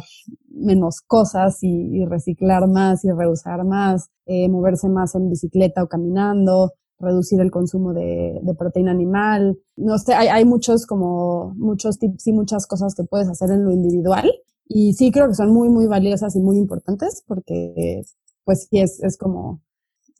menos 0.48 1.00
cosas 1.00 1.58
y, 1.62 2.04
reciclar 2.06 2.66
más 2.66 3.04
y 3.04 3.10
reusar 3.12 3.64
más, 3.64 4.10
eh, 4.26 4.48
moverse 4.48 4.88
más 4.88 5.14
en 5.14 5.30
bicicleta 5.30 5.82
o 5.82 5.88
caminando, 5.88 6.72
reducir 7.00 7.40
el 7.40 7.50
consumo 7.50 7.92
de, 7.92 8.40
proteína 8.58 8.92
animal. 8.92 9.58
No 9.76 9.98
sé, 9.98 10.14
hay, 10.14 10.28
hay, 10.28 10.44
muchos 10.44 10.86
como 10.86 11.54
muchos 11.56 11.98
tips 11.98 12.26
y 12.28 12.32
muchas 12.32 12.66
cosas 12.66 12.94
que 12.94 13.04
puedes 13.04 13.28
hacer 13.28 13.50
en 13.50 13.64
lo 13.64 13.72
individual. 13.72 14.30
Y 14.68 14.92
sí 14.92 15.10
creo 15.10 15.28
que 15.28 15.34
son 15.34 15.52
muy, 15.52 15.68
muy 15.68 15.86
valiosas 15.86 16.36
y 16.36 16.40
muy 16.40 16.56
importantes 16.56 17.24
porque 17.26 18.02
pues 18.44 18.68
sí 18.70 18.80
es, 18.80 19.02
es 19.02 19.16
como 19.16 19.60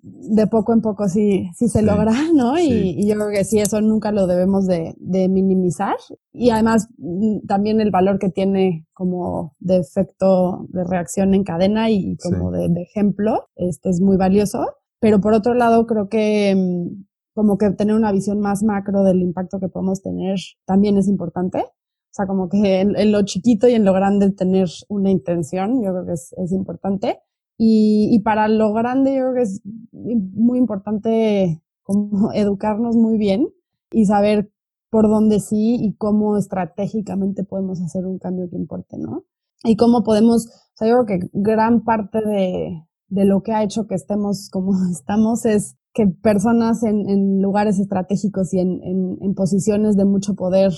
de 0.02 0.46
poco 0.46 0.72
en 0.72 0.80
poco 0.80 1.08
sí, 1.08 1.50
sí 1.54 1.68
se 1.68 1.82
logra, 1.82 2.12
¿no? 2.34 2.58
Y, 2.58 3.06
yo 3.06 3.14
creo 3.16 3.30
que 3.30 3.44
sí, 3.44 3.58
eso 3.58 3.80
nunca 3.80 4.12
lo 4.12 4.26
debemos 4.26 4.66
de, 4.66 4.94
de, 4.98 5.28
minimizar. 5.28 5.96
Y 6.32 6.50
además 6.50 6.88
mm, 6.98 7.46
también 7.46 7.80
el 7.80 7.90
valor 7.90 8.18
que 8.18 8.30
tiene 8.30 8.86
como 8.92 9.54
de 9.58 9.78
efecto 9.78 10.66
de 10.68 10.84
reacción 10.84 11.34
en 11.34 11.44
cadena 11.44 11.90
y 11.90 12.16
como 12.16 12.50
de, 12.50 12.68
ejemplo, 12.82 13.48
este 13.56 13.90
es 13.90 14.00
muy 14.00 14.16
valioso. 14.16 14.64
Pero 15.00 15.20
por 15.20 15.32
otro 15.32 15.54
lado, 15.54 15.86
creo 15.86 16.08
que 16.08 16.54
mm, 16.54 17.04
como 17.34 17.58
que 17.58 17.70
tener 17.70 17.94
una 17.94 18.12
visión 18.12 18.40
más 18.40 18.62
macro 18.62 19.02
del 19.02 19.22
impacto 19.22 19.58
que 19.60 19.68
podemos 19.68 20.02
tener 20.02 20.36
también 20.66 20.98
es 20.98 21.08
importante. 21.08 21.60
O 21.60 22.12
sea, 22.12 22.26
como 22.26 22.48
que 22.48 22.80
en, 22.80 23.12
lo 23.12 23.22
chiquito 23.22 23.68
y 23.68 23.74
en 23.74 23.84
lo 23.84 23.92
grande 23.92 24.30
tener 24.32 24.68
una 24.88 25.10
intención, 25.10 25.82
yo 25.82 25.92
creo 25.92 26.06
que 26.06 26.12
es, 26.12 26.34
es 26.38 26.52
importante. 26.52 27.20
Y, 27.56 28.08
y, 28.12 28.20
para 28.20 28.48
lo 28.48 28.72
grande 28.72 29.14
yo 29.14 29.22
creo 29.22 29.34
que 29.34 29.42
es 29.42 29.60
muy 29.92 30.58
importante 30.58 31.62
como 31.82 32.32
educarnos 32.34 32.96
muy 32.96 33.18
bien 33.18 33.48
y 33.90 34.06
saber 34.06 34.50
por 34.90 35.08
dónde 35.08 35.40
sí 35.40 35.76
y 35.80 35.94
cómo 35.94 36.36
estratégicamente 36.36 37.44
podemos 37.44 37.80
hacer 37.80 38.06
un 38.06 38.18
cambio 38.18 38.48
que 38.50 38.56
importe, 38.56 38.98
¿no? 38.98 39.24
Y 39.62 39.76
cómo 39.76 40.02
podemos, 40.02 40.46
o 40.46 40.76
sea, 40.76 40.88
yo 40.88 41.04
creo 41.04 41.20
que 41.20 41.30
gran 41.32 41.84
parte 41.84 42.18
de, 42.20 42.82
de 43.10 43.24
lo 43.24 43.42
que 43.42 43.52
ha 43.52 43.62
hecho 43.62 43.86
que 43.86 43.94
estemos 43.94 44.48
como 44.50 44.72
estamos 44.90 45.44
es 45.44 45.76
que 45.92 46.06
personas 46.06 46.82
en, 46.82 47.08
en 47.08 47.42
lugares 47.42 47.78
estratégicos 47.78 48.54
y 48.54 48.60
en, 48.60 48.80
en, 48.82 49.18
en, 49.20 49.34
posiciones 49.34 49.96
de 49.96 50.04
mucho 50.04 50.34
poder 50.34 50.72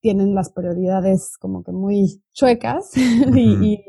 tienen 0.00 0.34
las 0.34 0.52
prioridades 0.52 1.36
como 1.38 1.64
que 1.64 1.72
muy 1.72 2.22
chuecas 2.34 2.92
y, 3.34 3.66
y, 3.66 3.84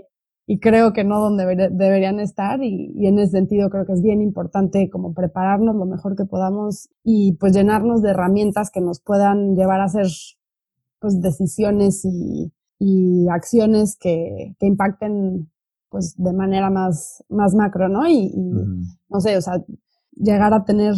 y 0.47 0.59
creo 0.59 0.93
que 0.93 1.03
no 1.03 1.19
donde 1.19 1.45
deberían 1.71 2.19
estar 2.21 2.63
y, 2.63 2.93
y, 2.95 3.07
en 3.07 3.19
ese 3.19 3.33
sentido 3.33 3.69
creo 3.69 3.85
que 3.85 3.93
es 3.93 4.01
bien 4.01 4.21
importante 4.21 4.89
como 4.89 5.13
prepararnos 5.13 5.75
lo 5.75 5.85
mejor 5.85 6.15
que 6.15 6.25
podamos 6.25 6.89
y 7.03 7.33
pues 7.33 7.53
llenarnos 7.53 8.01
de 8.01 8.11
herramientas 8.11 8.71
que 8.71 8.81
nos 8.81 9.01
puedan 9.01 9.55
llevar 9.55 9.81
a 9.81 9.85
hacer 9.85 10.07
pues 10.99 11.21
decisiones 11.21 12.05
y, 12.05 12.53
y 12.79 13.27
acciones 13.29 13.97
que, 13.97 14.55
que, 14.59 14.65
impacten 14.65 15.51
pues 15.89 16.15
de 16.17 16.33
manera 16.33 16.69
más, 16.69 17.23
más 17.29 17.55
macro, 17.55 17.89
¿no? 17.89 18.07
Y, 18.07 18.31
y 18.33 18.51
no 19.09 19.19
sé, 19.19 19.37
o 19.37 19.41
sea, 19.41 19.63
llegar 20.15 20.53
a 20.53 20.65
tener 20.65 20.95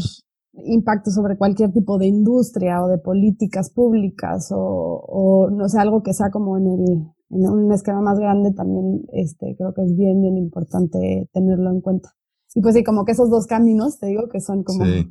impacto 0.54 1.12
sobre 1.12 1.38
cualquier 1.38 1.72
tipo 1.72 1.98
de 1.98 2.08
industria 2.08 2.84
o 2.84 2.88
de 2.88 2.98
políticas 2.98 3.70
públicas 3.70 4.52
o, 4.52 4.58
o 4.60 5.50
no 5.50 5.70
sé, 5.70 5.80
algo 5.80 6.04
que 6.04 6.14
sea 6.14 6.30
como 6.30 6.58
en 6.58 6.68
el, 6.68 7.08
en 7.30 7.50
un 7.50 7.72
esquema 7.72 8.02
más 8.02 8.20
grande 8.20 8.52
también 8.52 9.04
este, 9.14 9.56
creo 9.58 9.74
que 9.74 9.84
es 9.84 9.96
bien, 9.96 10.22
bien 10.22 10.38
importante 10.38 11.30
tenerlo 11.34 11.72
en 11.72 11.82
cuenta. 11.82 12.14
Y 12.54 12.62
pues 12.62 12.76
sí, 12.76 12.84
como 12.84 13.06
que 13.06 13.14
esos 13.14 13.30
dos 13.30 13.48
caminos, 13.48 13.98
te 13.98 14.08
digo, 14.08 14.28
que 14.28 14.42
son 14.42 14.64
como... 14.64 14.84
Sí, 14.84 15.08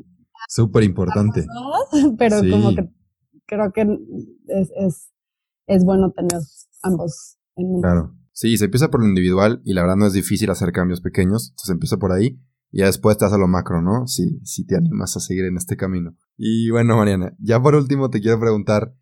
súper 0.48 0.84
importante. 0.84 1.46
Pero 2.18 2.36
como 2.50 2.74
que 2.74 2.90
creo 3.46 3.72
que 3.72 3.82
es, 4.48 4.70
es, 4.76 5.10
es 5.66 5.84
bueno 5.84 6.12
tener 6.12 6.42
ambos 6.82 7.38
en 7.56 7.72
mente. 7.72 7.82
Claro. 7.82 8.14
Sí, 8.40 8.56
se 8.56 8.64
empieza 8.64 8.88
por 8.88 9.02
lo 9.02 9.06
individual 9.06 9.60
y 9.66 9.74
la 9.74 9.82
verdad 9.82 9.96
no 9.96 10.06
es 10.06 10.14
difícil 10.14 10.48
hacer 10.48 10.72
cambios 10.72 11.02
pequeños, 11.02 11.50
entonces 11.50 11.74
empieza 11.74 11.98
por 11.98 12.10
ahí 12.10 12.40
y 12.70 12.78
ya 12.78 12.86
después 12.86 13.18
te 13.18 13.26
vas 13.26 13.34
a 13.34 13.36
lo 13.36 13.46
macro, 13.46 13.82
¿no? 13.82 14.06
Si, 14.06 14.40
si 14.44 14.64
te 14.64 14.78
animas 14.78 15.14
a 15.14 15.20
seguir 15.20 15.44
en 15.44 15.58
este 15.58 15.76
camino. 15.76 16.16
Y 16.38 16.70
bueno, 16.70 16.96
Mariana, 16.96 17.36
ya 17.38 17.60
por 17.60 17.74
último 17.74 18.08
te 18.08 18.22
quiero 18.22 18.40
preguntar 18.40 18.94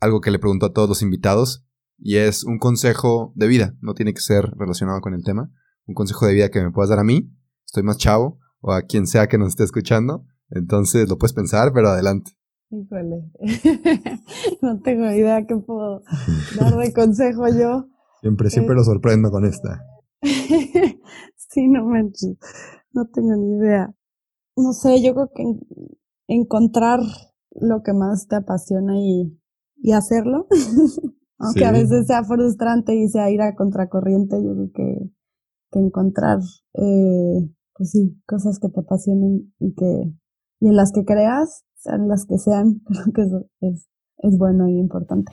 algo 0.00 0.22
que 0.22 0.30
le 0.30 0.38
pregunto 0.38 0.64
a 0.64 0.72
todos 0.72 0.88
los 0.88 1.02
invitados 1.02 1.66
y 1.98 2.16
es 2.16 2.42
un 2.42 2.58
consejo 2.58 3.34
de 3.36 3.48
vida, 3.48 3.76
no 3.82 3.92
tiene 3.92 4.14
que 4.14 4.22
ser 4.22 4.46
relacionado 4.56 5.02
con 5.02 5.12
el 5.12 5.24
tema, 5.24 5.52
un 5.84 5.94
consejo 5.94 6.24
de 6.24 6.32
vida 6.32 6.48
que 6.48 6.62
me 6.62 6.70
puedas 6.70 6.88
dar 6.88 7.00
a 7.00 7.04
mí, 7.04 7.30
estoy 7.66 7.82
más 7.82 7.98
chavo, 7.98 8.38
o 8.62 8.72
a 8.72 8.80
quien 8.86 9.06
sea 9.06 9.26
que 9.26 9.36
nos 9.36 9.48
esté 9.48 9.64
escuchando, 9.64 10.24
entonces 10.48 11.06
lo 11.06 11.18
puedes 11.18 11.34
pensar, 11.34 11.74
pero 11.74 11.90
adelante. 11.90 12.30
Híjole, 12.70 13.30
no 14.62 14.80
tengo 14.80 15.04
idea 15.10 15.46
qué 15.46 15.56
puedo 15.56 16.02
dar 16.58 16.78
de 16.78 16.92
consejo 16.94 17.46
yo. 17.48 17.90
Siempre, 18.20 18.50
siempre 18.50 18.74
lo 18.74 18.84
sorprendo 18.84 19.30
con 19.30 19.44
esta. 19.44 19.84
sí, 20.22 21.68
no 21.68 21.86
manches, 21.86 22.36
no 22.92 23.06
tengo 23.06 23.34
ni 23.36 23.56
idea. 23.56 23.94
No 24.56 24.72
sé, 24.72 25.02
yo 25.02 25.14
creo 25.14 25.30
que 25.34 25.44
encontrar 26.28 27.00
lo 27.52 27.82
que 27.82 27.92
más 27.92 28.28
te 28.28 28.36
apasiona 28.36 28.98
y, 28.98 29.38
y 29.76 29.92
hacerlo. 29.92 30.46
Aunque 31.38 31.64
a 31.64 31.72
veces 31.72 32.06
sea 32.06 32.22
frustrante 32.22 32.94
y 32.94 33.08
sea 33.08 33.30
ir 33.30 33.40
a 33.40 33.54
contracorriente, 33.54 34.36
yo 34.44 34.52
creo 34.52 34.70
que, 34.74 35.10
que 35.72 35.78
encontrar, 35.78 36.38
eh, 36.74 37.48
pues 37.74 37.90
sí, 37.92 38.20
cosas 38.26 38.58
que 38.58 38.68
te 38.68 38.80
apasionen 38.80 39.50
y 39.58 39.74
que, 39.74 40.12
y 40.60 40.68
en 40.68 40.76
las 40.76 40.92
que 40.92 41.06
creas, 41.06 41.64
sean 41.76 42.08
las 42.08 42.26
que 42.26 42.36
sean, 42.36 42.80
creo 42.84 43.12
que 43.14 43.22
eso 43.22 43.46
es, 43.60 43.88
es 44.18 44.36
bueno 44.36 44.68
y 44.68 44.78
importante. 44.78 45.32